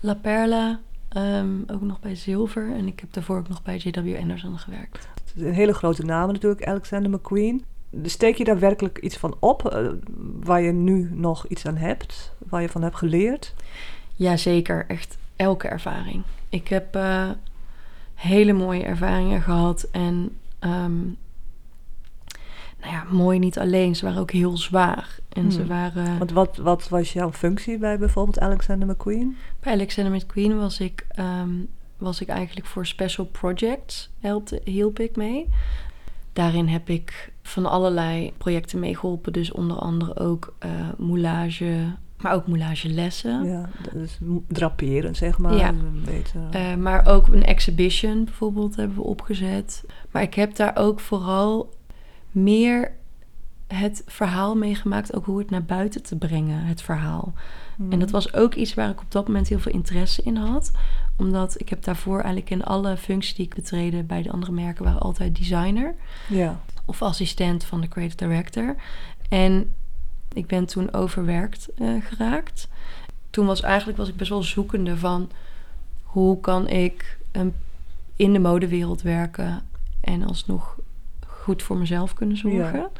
[0.00, 2.72] La Perla, ehm, ook nog bij Zilver.
[2.72, 4.16] En ik heb daarvoor ook nog bij J.W.
[4.20, 5.08] Anderson gewerkt.
[5.14, 7.64] Het is een hele grote naam natuurlijk, Alexander McQueen.
[8.02, 9.86] Steek je daar werkelijk iets van op, eh,
[10.40, 13.54] waar je nu nog iets aan hebt, waar je van hebt geleerd?
[14.14, 14.84] Ja, zeker.
[14.86, 16.22] Echt elke ervaring.
[16.54, 17.30] Ik heb eh,
[18.14, 19.88] hele mooie ervaringen gehad.
[19.92, 21.02] En ehm,
[22.80, 23.96] nou ja, mooi niet alleen.
[23.96, 25.18] Ze waren ook heel zwaar.
[25.28, 25.68] En ze Hmm.
[25.68, 26.18] waren...
[26.18, 29.36] Want wat, wat was jouw functie bij bijvoorbeeld Alexander McQueen?
[29.60, 31.50] Bij Alexander McQueen was ik, ehm,
[31.98, 35.48] was ik eigenlijk voor special projects helpte, hielp ik mee.
[36.32, 39.32] Daarin heb ik van allerlei projecten meegeholpen.
[39.32, 43.44] Dus onder andere ook eh moulage, Maar ook moulagelessen.
[43.44, 45.54] Ja, dus draperen, zeg maar.
[45.54, 45.72] Ja.
[46.04, 49.84] Beetje, Eh, maar ook een exhibition bijvoorbeeld hebben we opgezet.
[50.10, 51.74] Maar ik heb daar ook vooral
[52.30, 52.92] meer
[53.66, 55.14] het verhaal meegemaakt.
[55.16, 57.32] Ook hoe het naar buiten te brengen, het verhaal.
[57.76, 57.92] mm.
[57.92, 60.70] En dat was ook iets waar ik op dat moment heel veel interesse in had.
[61.16, 64.84] Omdat ik heb daarvoor eigenlijk in alle functies die ik betreden bij de andere merken...
[64.84, 65.94] waren altijd designer
[66.28, 68.76] Ja, of assistent van de creative director.
[69.28, 69.72] En
[70.34, 72.68] ik ben toen overwerkt eh, geraakt.
[73.30, 75.30] Toen was eigenlijk was ik best wel zoekende van
[76.02, 77.18] hoe kan ik
[78.16, 79.62] in de modewereld werken
[80.00, 80.78] en alsnog
[81.26, 82.78] goed voor mezelf kunnen zorgen.
[82.78, 82.90] Ja.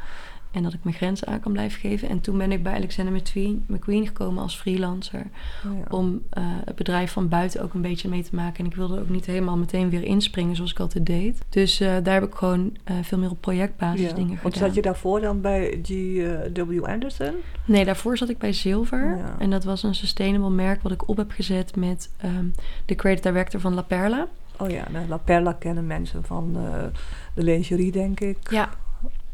[0.55, 2.09] En dat ik mijn grenzen aan kan blijven geven.
[2.09, 5.25] En toen ben ik bij Alexander McQueen, McQueen gekomen als freelancer.
[5.63, 5.69] ja.
[5.89, 8.59] Om eh, het bedrijf van buiten ook een beetje mee te maken.
[8.59, 11.41] En ik wilde ook niet helemaal meteen weer inspringen zoals ik altijd deed.
[11.49, 14.13] Dus eh, daar heb ik gewoon eh, veel meer op projectbasis Ja.
[14.15, 14.67] dingen Want gedaan.
[14.67, 16.83] zat je daarvoor dan bij G.W.
[16.85, 17.33] Anderson?
[17.65, 19.17] Nee, daarvoor zat ik bij Zilver.
[19.17, 19.35] Ja.
[19.39, 22.45] En dat was een sustainable merk wat ik op heb gezet met ehm,
[22.85, 24.27] de creative director van La Perla.
[24.59, 26.53] Oh ja, nou, La Perla kennen mensen van
[27.33, 28.37] de lingerie, denk ik.
[28.51, 28.69] Ja.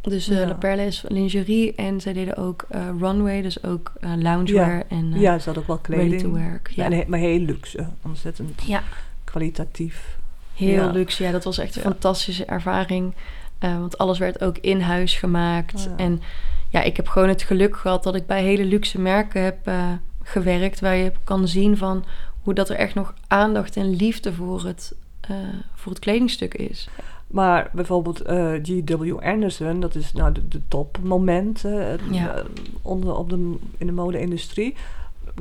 [0.02, 0.48] Dus Ja.
[0.48, 5.14] La Perla is lingerie en zij deden ook eh, runway, dus ook eh, loungewear en
[5.14, 6.22] eh ja, er zat ook wel ready kleding.
[6.22, 6.72] to work.
[6.76, 8.84] Ja, En maar heel luxe, ontzettend Ja.
[9.24, 10.18] kwalitatief.
[10.54, 10.92] heel Ja.
[10.92, 11.24] luxe.
[11.24, 11.90] Ja, dat was echt een Ja.
[11.90, 13.14] fantastische ervaring.
[13.60, 15.76] Want alles werd ook in huis gemaakt.
[15.76, 16.04] Oh ja.
[16.04, 16.22] En
[16.70, 19.72] ja, ik heb gewoon het geluk gehad dat ik bij hele luxe merken heb
[20.24, 20.80] gewerkt.
[20.80, 22.06] Waar je kan zien van
[22.42, 24.94] hoe dat er echt nog aandacht en liefde voor het,
[25.76, 26.90] voor het kledingstuk is.
[27.32, 29.18] Maar bijvoorbeeld eh, G.W.
[29.20, 32.36] Anderson, dat is nou de, de topmoment eh, Ja.
[32.36, 32.44] eh,
[32.82, 34.76] onder, op de, in de mode-industrie.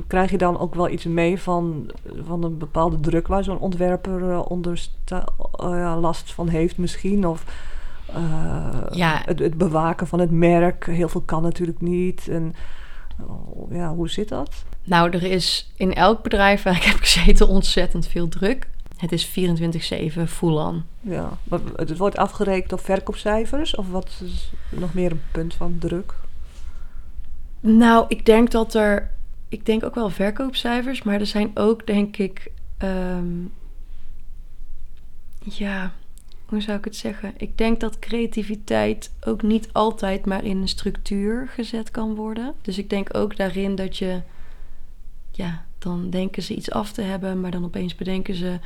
[0.07, 1.91] Krijg je dan ook wel iets mee van,
[2.25, 4.87] van een bepaalde druk waar zo'n ontwerper onder
[5.99, 7.27] last van heeft misschien?
[7.27, 7.43] Of
[8.91, 9.21] Ja.
[9.25, 10.85] het, het bewaken van het merk.
[10.85, 12.27] Heel veel kan natuurlijk niet.
[12.27, 12.53] En,
[13.27, 14.63] oh, ja, hoe zit dat?
[14.83, 18.67] Nou, er is in elk bedrijf waar ik heb gezeten ontzettend veel druk.
[19.01, 19.31] Het is 24-7
[20.27, 20.83] full on.
[20.99, 23.75] Ja, maar het wordt afgerekend op verkoopcijfers?
[23.75, 26.13] Of wat is nog meer een punt van druk?
[27.59, 29.11] Nou, ik denk dat er.
[29.49, 32.51] Ik denk ook wel verkoopcijfers, maar er zijn ook, denk ik.
[32.77, 33.45] ehm,
[35.39, 35.93] ja,
[36.45, 37.33] hoe zou ik het zeggen?
[37.37, 42.53] Ik denk dat creativiteit ook niet altijd maar in een structuur gezet kan worden.
[42.61, 44.21] Dus ik denk ook daarin dat je.
[45.31, 48.59] Ja, dan denken ze iets af te hebben, maar dan opeens bedenken ze.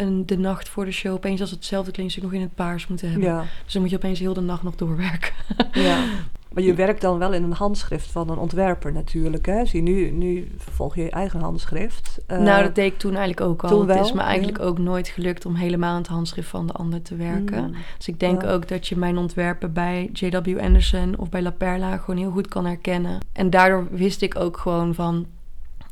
[0.00, 3.10] Een, de nacht voor de show opeens als hetzelfde kledingstuk nog in het paars moeten
[3.10, 3.28] hebben.
[3.28, 5.32] Ja, Dus dan moet je opeens heel de nacht nog doorwerken.
[5.72, 6.04] ja.
[6.52, 9.46] Maar je werkt dan wel in een handschrift van een ontwerper natuurlijk.
[9.46, 9.64] Hè?
[9.64, 12.18] Zie, nu, nu volg je je eigen handschrift.
[12.26, 13.68] Eh, nou, dat deed ik toen eigenlijk ook al.
[13.68, 14.64] toen het is me eigenlijk ja.
[14.64, 17.64] ook nooit gelukt om helemaal in het handschrift van de ander te werken.
[17.64, 18.50] mm, Dus ik denk Ja.
[18.50, 20.58] ook dat je mijn ontwerpen bij J.W.
[20.60, 23.18] Anderson of bij La Perla gewoon heel goed kan herkennen.
[23.32, 25.26] En daardoor wist ik ook gewoon van,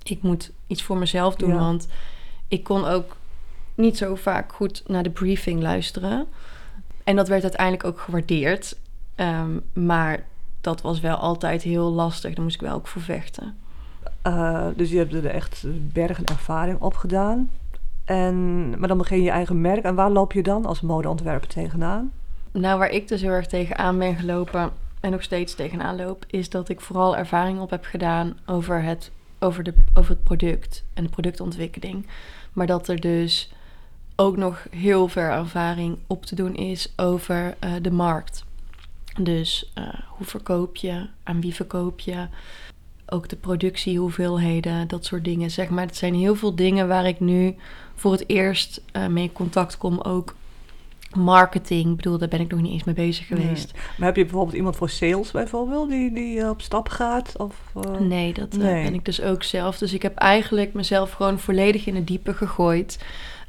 [0.02, 1.50] ik moet iets voor mezelf doen.
[1.52, 1.58] Ja.
[1.58, 1.88] Want
[2.48, 3.16] ik kon ook
[3.78, 6.26] niet zo vaak goed naar de briefing luisteren.
[7.04, 8.76] En dat werd uiteindelijk ook gewaardeerd.
[9.14, 10.24] Ehm, maar
[10.60, 12.34] dat was wel altijd heel lastig.
[12.34, 13.56] Daar moest ik wel ook voor vechten.
[14.22, 17.50] eh, dus je hebt er echt bergen ervaring op gedaan.
[18.04, 19.84] En, maar dan begin je je eigen merk.
[19.84, 22.12] En waar loop je dan als modeontwerper tegenaan?
[22.52, 26.50] Nou, waar ik dus heel erg tegenaan ben gelopen en nog steeds tegenaan loop, is
[26.50, 31.04] dat ik vooral ervaring op heb gedaan over het, over, de, over het product en
[31.04, 32.06] de productontwikkeling.
[32.52, 33.52] Maar dat er dus
[34.20, 38.44] ook nog heel veel ervaring op te doen is over eh, de markt.
[39.20, 42.26] Dus eh, hoe verkoop je, aan wie verkoop je,
[43.06, 45.50] ook de productiehoeveelheden, dat soort dingen.
[45.50, 47.54] Zeg maar, het zijn heel veel dingen waar ik nu
[47.94, 50.00] voor het eerst eh, mee in contact kom.
[50.00, 50.34] Ook
[51.14, 53.40] marketing, ik bedoel, daar ben ik nog niet eens mee bezig Nee.
[53.40, 53.72] geweest.
[53.96, 57.36] Maar heb je bijvoorbeeld iemand voor sales bijvoorbeeld die, die op stap gaat?
[57.36, 57.56] Of,
[57.98, 58.82] Nee, dat Nee.
[58.82, 59.78] ben ik dus ook zelf.
[59.78, 62.98] Dus ik heb eigenlijk mezelf gewoon volledig in het diepe gegooid.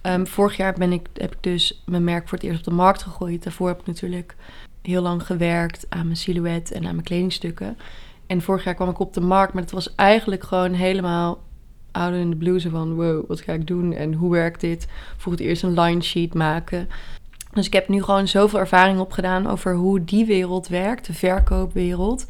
[0.01, 2.71] Ehm, vorig jaar ben ik, heb ik dus mijn merk voor het eerst op de
[2.71, 3.43] markt gegooid.
[3.43, 4.35] Daarvoor heb ik natuurlijk
[4.81, 7.77] heel lang gewerkt aan mijn silhouet en aan mijn kledingstukken.
[8.27, 11.39] En vorig jaar kwam ik op de markt, maar het was eigenlijk gewoon helemaal
[11.91, 12.59] out in de.
[12.59, 14.87] Zo van, wow, wat ga ik doen en hoe werkt dit?
[15.17, 16.89] Voor het eerst een line sheet maken.
[17.53, 22.25] Dus ik heb nu gewoon zoveel ervaring opgedaan over hoe die wereld werkt, de verkoopwereld.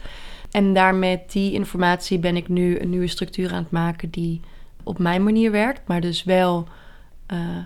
[0.52, 4.42] En daar met die informatie ben ik nu een nieuwe structuur aan het maken die
[4.84, 6.68] op mijn manier werkt, maar dus wel
[7.30, 7.58] eh,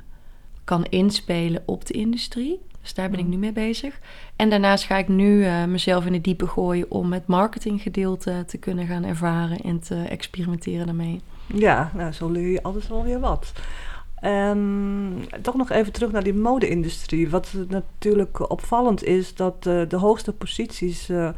[0.64, 2.60] kan inspelen op de industrie.
[2.84, 4.00] Dus daar ben ik nu mee bezig.
[4.36, 8.58] En daarnaast ga ik nu eh, mezelf in het diepe gooien om het marketinggedeelte te
[8.58, 11.22] kunnen gaan ervaren en te experimenteren daarmee.
[11.46, 13.54] Ja, nou, zo leer je altijd wel weer wat.
[14.16, 17.30] En toch nog even terug naar die mode-industrie.
[17.30, 21.30] Wat natuurlijk opvallend is, dat eh, de hoogste posities eh,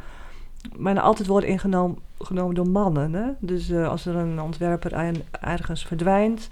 [0.78, 3.12] bijna altijd worden ingenomen genomen door mannen.
[3.12, 3.30] Hè?
[3.38, 6.48] Dus als er een ontwerper ergens verdwijnt,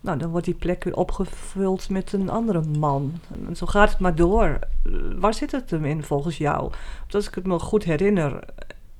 [0.00, 3.12] nou, dan wordt die plek weer opgevuld met een andere man.
[3.46, 4.58] En zo gaat het maar door.
[5.18, 6.60] Waar zit het hem in volgens jou?
[6.98, 8.44] Want als ik het me goed herinner,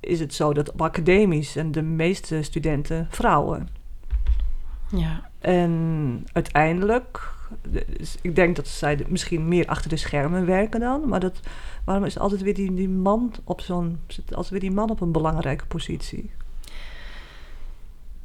[0.01, 3.69] is het zo dat op academisch en de meeste studenten vrouwen.
[4.89, 5.29] Ja.
[5.39, 7.33] En uiteindelijk,
[7.99, 11.41] dus ik denk dat zij misschien meer achter de schermen werken dan, maar dat,
[11.85, 15.13] waarom is altijd weer die, die man op zo'n, altijd weer die man op een
[15.13, 16.31] belangrijke positie?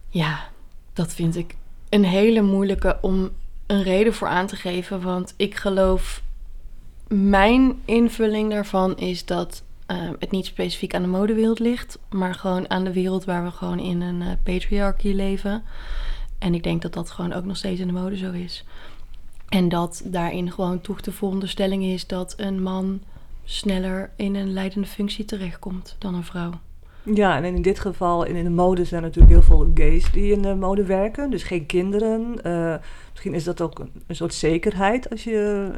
[0.08, 0.50] Ja,
[0.94, 1.56] dat vind ik
[1.96, 3.30] een hele moeilijke om
[3.66, 5.02] een reden voor aan te geven.
[5.02, 6.24] Want ik geloof,
[7.08, 12.70] mijn invulling daarvan is dat eh, het niet specifiek aan de modewereld ligt, maar gewoon
[12.70, 15.64] aan de wereld waar we gewoon in een eh patriarchy leven.
[16.40, 18.64] En ik denk dat dat gewoon ook nog steeds in de mode zo is.
[19.50, 23.02] En dat daarin gewoon toch de veronderstelling is dat een man
[23.44, 26.52] sneller in een leidende functie terechtkomt dan een vrouw.
[27.14, 30.42] Ja, en in dit geval, in, de mode zijn natuurlijk heel veel gays die in
[30.42, 32.44] de mode werken, dus geen kinderen.
[32.44, 32.76] Eh,
[33.12, 35.70] misschien is dat ook een, soort zekerheid als je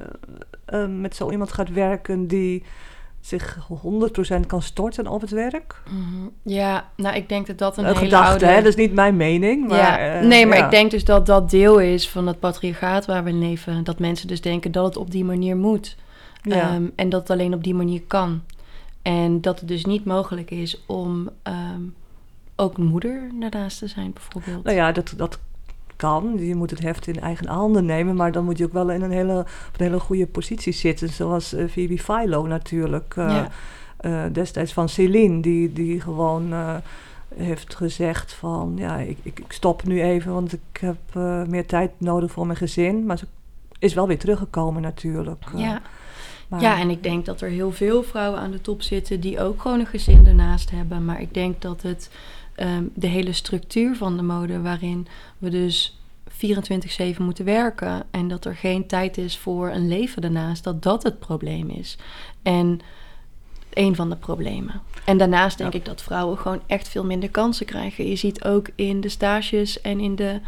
[0.66, 2.64] eh, eh, met zo iemand gaat werken die
[3.20, 5.82] zich 100% kan storten op het werk.
[5.90, 6.28] Mhm.
[6.42, 8.46] Ja, nou ik denk dat dat een, Een hele gedachte, oude...
[8.46, 8.56] hè?
[8.56, 9.68] dat is niet mijn mening.
[9.68, 10.22] Maar, ja.
[10.22, 10.66] nee, maar ja.
[10.66, 13.84] ik denk dus dat dat deel is van het patriarchaat waar we leven.
[13.84, 15.96] Dat mensen dus denken dat het op die manier moet.
[16.42, 16.62] Ja.
[16.62, 18.42] Ehm, en dat het alleen op die manier kan.
[19.08, 21.82] En dat het dus niet mogelijk is om ehm,
[22.56, 24.64] ook moeder daarnaast te zijn, bijvoorbeeld.
[24.64, 25.40] Nou ja, dat, dat
[25.96, 26.38] kan.
[26.38, 29.02] Je moet het heft in eigen handen nemen, maar dan moet je ook wel in
[29.02, 31.10] een hele, op een hele goede positie zitten.
[31.10, 33.14] Zoals eh, Phoebe Philo natuurlijk.
[33.18, 33.50] eh, Ja.
[33.98, 36.54] eh, destijds van Celine, die, die gewoon
[37.36, 38.74] heeft gezegd van...
[38.76, 40.98] ja, ik, ik, ik stop nu even, want ik heb
[41.50, 43.06] meer tijd nodig voor mijn gezin.
[43.06, 43.28] Maar ze
[43.80, 45.44] is wel weer teruggekomen natuurlijk.
[45.56, 45.82] ja.
[46.48, 49.40] Maar- ja, en ik denk dat er heel veel vrouwen aan de top zitten die
[49.40, 51.06] ook gewoon een gezin ernaast hebben.
[51.06, 52.10] Maar ik denk dat het
[52.56, 55.08] ehm, de hele structuur van de mode, waarin
[55.38, 60.64] we dus 24-7 moeten werken en dat er geen tijd is voor een leven daarnaast,
[60.64, 61.98] dat dat het probleem is.
[62.44, 62.80] En
[63.74, 64.82] een van de problemen.
[65.06, 68.08] En daarnaast denk ik dat vrouwen gewoon echt veel minder kansen krijgen.
[68.10, 70.40] Je ziet ook in de stages en in de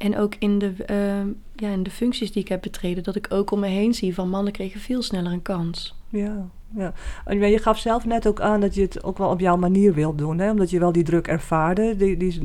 [0.00, 3.26] en ook in de, ehm, ja, in de functies die ik heb betreden, dat ik
[3.30, 5.94] ook om me heen zie van mannen kregen veel sneller een kans.
[6.08, 6.92] Ja, ja.
[7.24, 9.94] En je gaf zelf net ook aan dat je het ook wel op jouw manier
[9.94, 10.38] wilt doen.
[10.38, 10.50] Hè?
[10.50, 12.38] Omdat je wel die druk ervaarde, die, die,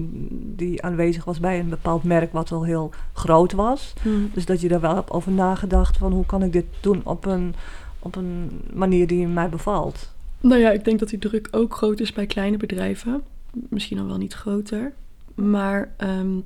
[0.55, 3.93] die aanwezig was bij een bepaald merk wat al heel groot was.
[4.33, 7.25] Dus dat je daar wel hebt over nagedacht van hoe kan ik dit doen op
[7.25, 7.55] een,
[7.99, 10.13] op een manier die mij bevalt.
[10.41, 13.23] Nou ja, ik denk dat die druk ook groot is bij kleine bedrijven.
[13.51, 14.93] Misschien al wel niet groter.
[15.35, 16.37] Maar ehm,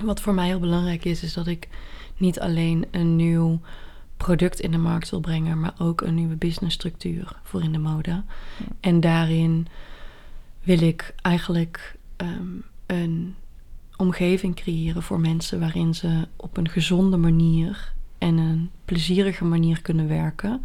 [0.00, 1.68] wat voor mij heel belangrijk is, is dat ik
[2.16, 3.60] niet alleen een nieuw
[4.16, 8.22] product in de markt wil brengen, maar ook een nieuwe businessstructuur voor in de mode.
[8.80, 9.66] En daarin
[10.62, 12.46] wil ik eigenlijk ehm,
[12.86, 13.34] een
[13.96, 20.08] omgeving creëren voor mensen waarin ze op een gezonde manier en een plezierige manier kunnen
[20.08, 20.64] werken.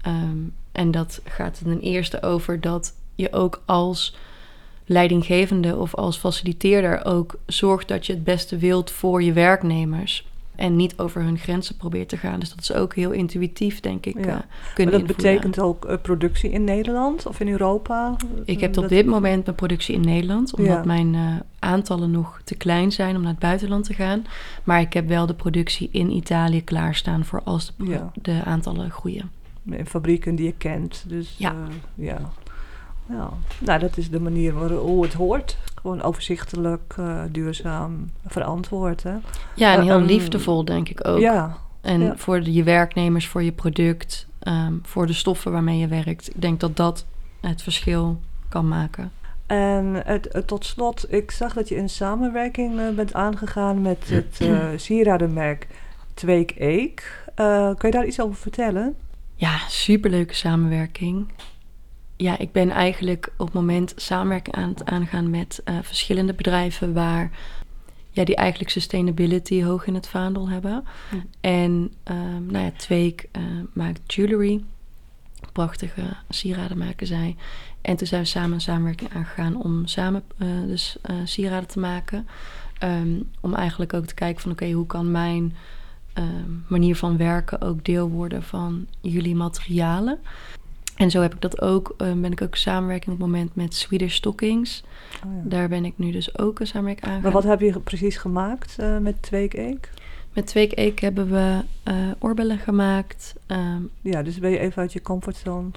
[0.00, 0.38] Ehm,
[0.72, 4.16] en dat gaat ten eerste over dat je ook als
[4.84, 10.26] leidinggevende of als faciliteerder ook zorgt dat je het beste wilt voor je werknemers.
[10.54, 12.40] En niet over hun grenzen probeert te gaan.
[12.40, 14.20] Dus dat is ook heel intuïtief, denk ik, Ja.
[14.20, 15.32] eh, Maar kunnen dat invoeren.
[15.34, 18.16] betekent ook eh, productie in Nederland of in Europa?
[18.44, 20.82] Ik heb Dat- op dit moment mijn productie in Nederland, omdat Ja.
[20.84, 21.20] mijn eh,
[21.58, 24.24] aantallen nog te klein zijn om naar het buitenland te gaan.
[24.64, 28.12] Maar ik heb wel de productie in Italië klaarstaan voor als de, pro- Ja.
[28.22, 29.30] de aantallen groeien.
[29.70, 31.04] in fabrieken die je kent.
[31.08, 31.50] Dus Ja.
[31.52, 32.32] eh, ja.
[33.08, 33.30] Ja.
[33.58, 35.56] Nou, dat is de manier waar, hoe het hoort.
[35.74, 39.02] Gewoon overzichtelijk, eh, duurzaam, verantwoord.
[39.02, 39.14] Hè?
[39.54, 41.18] Ja, en Eh, heel ehm, liefdevol denk ik ook.
[41.20, 42.16] Ja, En Ja.
[42.16, 46.28] voor de- je werknemers, voor je product, ehm, voor de stoffen waarmee je werkt.
[46.28, 47.04] Ik denk dat dat
[47.40, 49.12] het verschil kan maken.
[49.46, 54.08] En het, het- tot slot, ik zag dat je een samenwerking eh, bent aangegaan met
[54.08, 55.66] het eh sieradenmerk
[56.14, 57.24] Tweek Eek.
[57.34, 58.94] Eh, kun je daar iets over vertellen?
[59.34, 61.26] Ja, superleuke samenwerking.
[62.24, 66.92] Ja, ik ben eigenlijk op het moment samenwerking aan het aangaan met eh, verschillende bedrijven
[66.92, 67.30] waar
[68.10, 70.84] ja, die eigenlijk sustainability hoog in het vaandel hebben.
[71.40, 74.64] En ehm, nou ja, Tweek eh, maakt jewelry.
[75.52, 77.36] Prachtige sieraden maken zij.
[77.80, 82.26] En toen zijn we samen een samenwerking aangegaan om samen eh, dus sieraden te maken.
[82.78, 85.54] Ehm, om eigenlijk ook te kijken van oké, hoe kan mijn
[86.12, 90.18] ehm, manier van werken ook deel worden van jullie materialen.
[90.94, 93.74] En zo heb ik dat ook, eh, ben ik ook samenwerking op het moment met
[93.74, 94.82] Swedish Stockings.
[95.26, 95.40] Oh, ja.
[95.44, 97.20] Daar ben ik nu dus ook een samenwerking aan.
[97.20, 99.90] Maar wat heb je precies gemaakt eh, met Tweek Eek?
[100.32, 103.34] Met Tweek Eek hebben we eh, oorbellen gemaakt.
[103.46, 105.70] Ehm, Ja, dus ben je even uit je comfortzone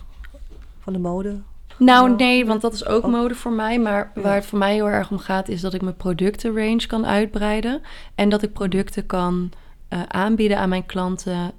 [0.80, 1.40] van de mode
[1.78, 3.12] Nou, nee, want dat is ook oh.
[3.12, 3.80] mode voor mij.
[3.80, 4.22] Maar Ja.
[4.22, 7.82] waar het voor mij heel erg om gaat, is dat ik mijn productenrange kan uitbreiden.
[8.16, 9.52] En dat ik producten kan
[9.88, 11.52] eh, aanbieden aan mijn klanten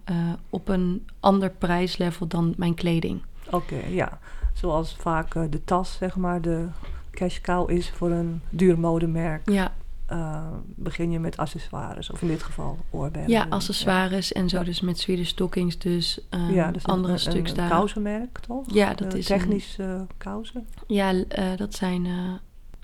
[0.50, 3.20] op een ander prijslevel dan mijn kleding.
[3.51, 4.18] Oké, ja.
[4.53, 6.66] Zoals vaak eh, de tas, zeg maar, de
[7.11, 9.51] cash cow is voor een duur modemerk.
[9.51, 9.72] Ja,
[10.07, 13.28] eh, begin je met accessoires, of in dit geval oorbellen.
[13.28, 14.62] ja accessoires en zo.
[14.62, 17.68] Dus met Swedish stockings, dus eh, Ja, dus een- andere een, stuks een, daar.
[17.68, 18.64] kousenmerk, toch?
[18.72, 20.66] Ja, dat Eh, is een- technisch eh kousen.
[20.86, 21.12] Ja,
[21.57, 22.07] dat zijn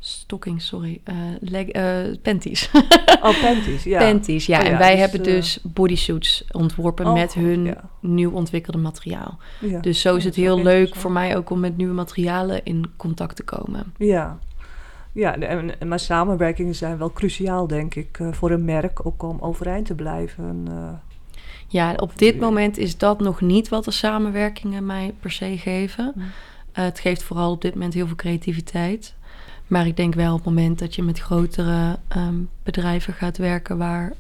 [0.07, 1.01] stockings, sorry.
[1.05, 2.71] eh leg, eh, panties.
[3.23, 3.99] Oh, panties, ja.
[3.99, 4.59] panties, ja.
[4.59, 7.91] Oh ja, en wij dus, hebben eh, dus bodysuits ontworpen Oh, met hun ja.
[8.01, 9.39] nieuw ontwikkelde materiaal.
[9.61, 9.81] Ja.
[9.81, 13.37] Dus zo is het heel leuk voor mij ook om met nieuwe materialen in contact
[13.37, 13.93] te komen.
[13.99, 14.39] Ja.
[15.13, 19.39] Ja, en, en- maar samenwerkingen zijn wel cruciaal, denk ik, voor een merk, ook om
[19.41, 20.67] overeind te blijven.
[21.69, 26.13] Ja, op dit moment is dat nog niet wat de samenwerkingen mij per se geven.
[26.15, 26.21] Hm.
[26.73, 29.15] Eh, het geeft vooral op dit moment heel veel creativiteit.
[29.67, 33.79] Maar ik denk wel op het moment dat je met grotere ehm, bedrijven gaat werken,
[33.79, 34.13] waar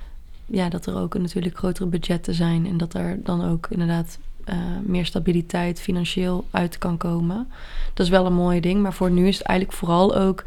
[0.46, 4.56] ja, dat er ook natuurlijk grotere budgetten zijn en dat er dan ook inderdaad eh,
[4.82, 7.48] meer stabiliteit financieel uit kan komen.
[7.94, 10.44] Dat is wel een mooi ding, maar voor nu is het eigenlijk vooral ook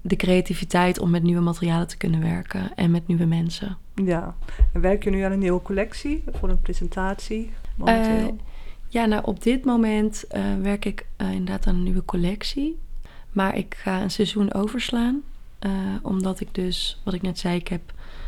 [0.00, 3.76] de creativiteit om met nieuwe materialen te kunnen werken en met nieuwe mensen.
[3.94, 4.34] Ja.
[4.72, 8.28] En werk je nu aan een nieuwe collectie voor een presentatie momenteel?
[8.28, 8.44] Eh,
[8.88, 12.78] ja, nou op dit moment eh, werk ik inderdaad aan een nieuwe collectie.
[13.32, 15.20] Maar ik ga een seizoen overslaan.
[15.58, 15.70] eh,
[16.02, 17.80] omdat ik dus, wat ik net zei, ik heb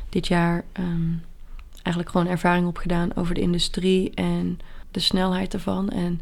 [0.08, 1.10] dit jaar ehm,
[1.82, 4.58] eigenlijk gewoon ervaring opgedaan over de industrie en
[4.90, 5.90] de snelheid ervan.
[5.90, 6.12] En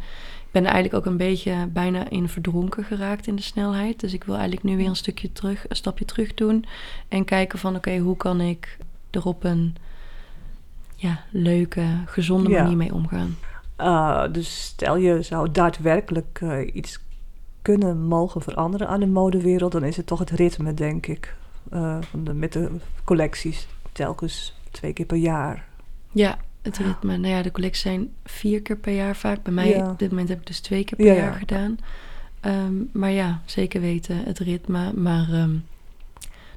[0.41, 4.01] ik ben er eigenlijk ook een beetje bijna in verdronken geraakt in de snelheid.
[4.01, 6.65] Dus ik wil eigenlijk nu weer een stukje terug, een stapje terug doen.
[7.09, 8.79] En kijken van oké, hoe kan ik
[9.11, 9.77] er op een
[10.97, 12.63] ja, leuke, gezonde Ja.
[12.63, 13.37] manier mee omgaan.
[13.81, 16.99] Uh, dus stel je zou daadwerkelijk eh, iets
[17.63, 21.37] kunnen mogen veranderen aan de modewereld, dan is het toch het ritme, denk ik.
[21.73, 22.71] Uh, van de, met de
[23.05, 25.69] collecties telkens twee keer per jaar.
[26.13, 27.17] Ja, het ritme.
[27.17, 29.43] Nou ja, de collecties zijn vier keer per jaar vaak.
[29.43, 29.91] Bij mij Ja.
[29.91, 31.19] op dit moment heb ik dus twee keer per Ja, ja.
[31.19, 31.79] jaar gedaan.
[32.41, 34.93] Ehm, maar ja, zeker weten het ritme.
[34.93, 35.57] Maar ehm,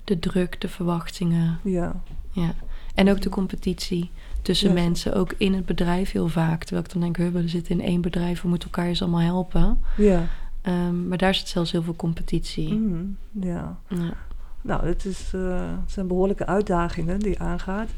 [0.04, 1.60] de druk, de verwachtingen.
[1.64, 2.02] Ja,
[2.32, 2.54] Ja.
[2.96, 5.14] En ook de competitie tussen mensen.
[5.14, 6.64] Ook in het bedrijf heel vaak.
[6.64, 8.42] Terwijl ik dan denk, "Huh, we zitten in één bedrijf.
[8.42, 9.80] We moeten elkaar eens allemaal helpen.
[9.98, 10.28] ja.
[10.64, 12.74] Ehm, maar daar zit zelfs heel veel competitie.
[12.74, 13.78] Mhm, ja.
[13.88, 14.14] Ja.
[14.62, 17.90] Nou, het, is, eh, het zijn behoorlijke uitdagingen die je aangaat.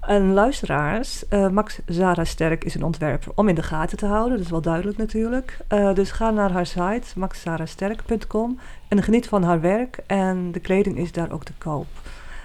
[0.00, 4.36] En luisteraars, eh, Max Zara Sterk is een ontwerper om in de gaten te houden.
[4.36, 5.58] Dat is wel duidelijk natuurlijk.
[5.68, 8.58] Eh, dus ga naar haar site, maxzarasterk.com
[8.88, 9.98] en geniet van haar werk.
[10.06, 11.86] En de kleding is daar ook te koop.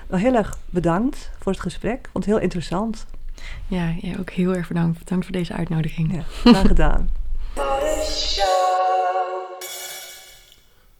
[0.09, 2.09] Nou, heel erg bedankt voor het gesprek.
[2.11, 3.05] Vond het heel interessant.
[3.67, 4.99] Ja, ja, ook heel erg bedankt.
[4.99, 6.13] Bedankt voor deze uitnodiging.
[6.13, 7.09] Ja, graag gedaan.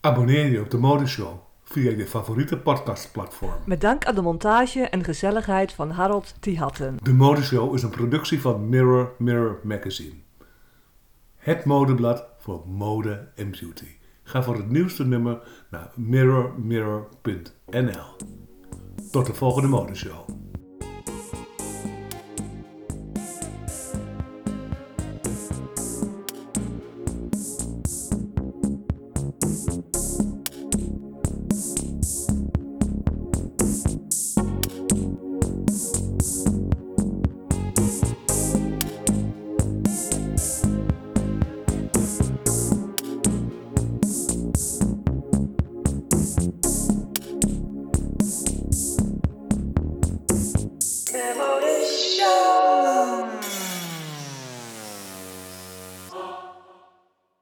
[0.02, 3.54] Abonneer je op de Modeshow via je favoriete podcastplatform.
[3.66, 6.98] Met dank aan de montage en gezelligheid van Harold Tihatten.
[7.04, 10.16] De Modeshow is een productie van Mirror Mirror Magazine.
[11.36, 13.88] Het modeblad voor mode en beauty.
[14.24, 18.16] Ga voor het nieuwste nummer naar mirrormirror.nl.
[19.12, 20.49] Tot de volgende Modeshow.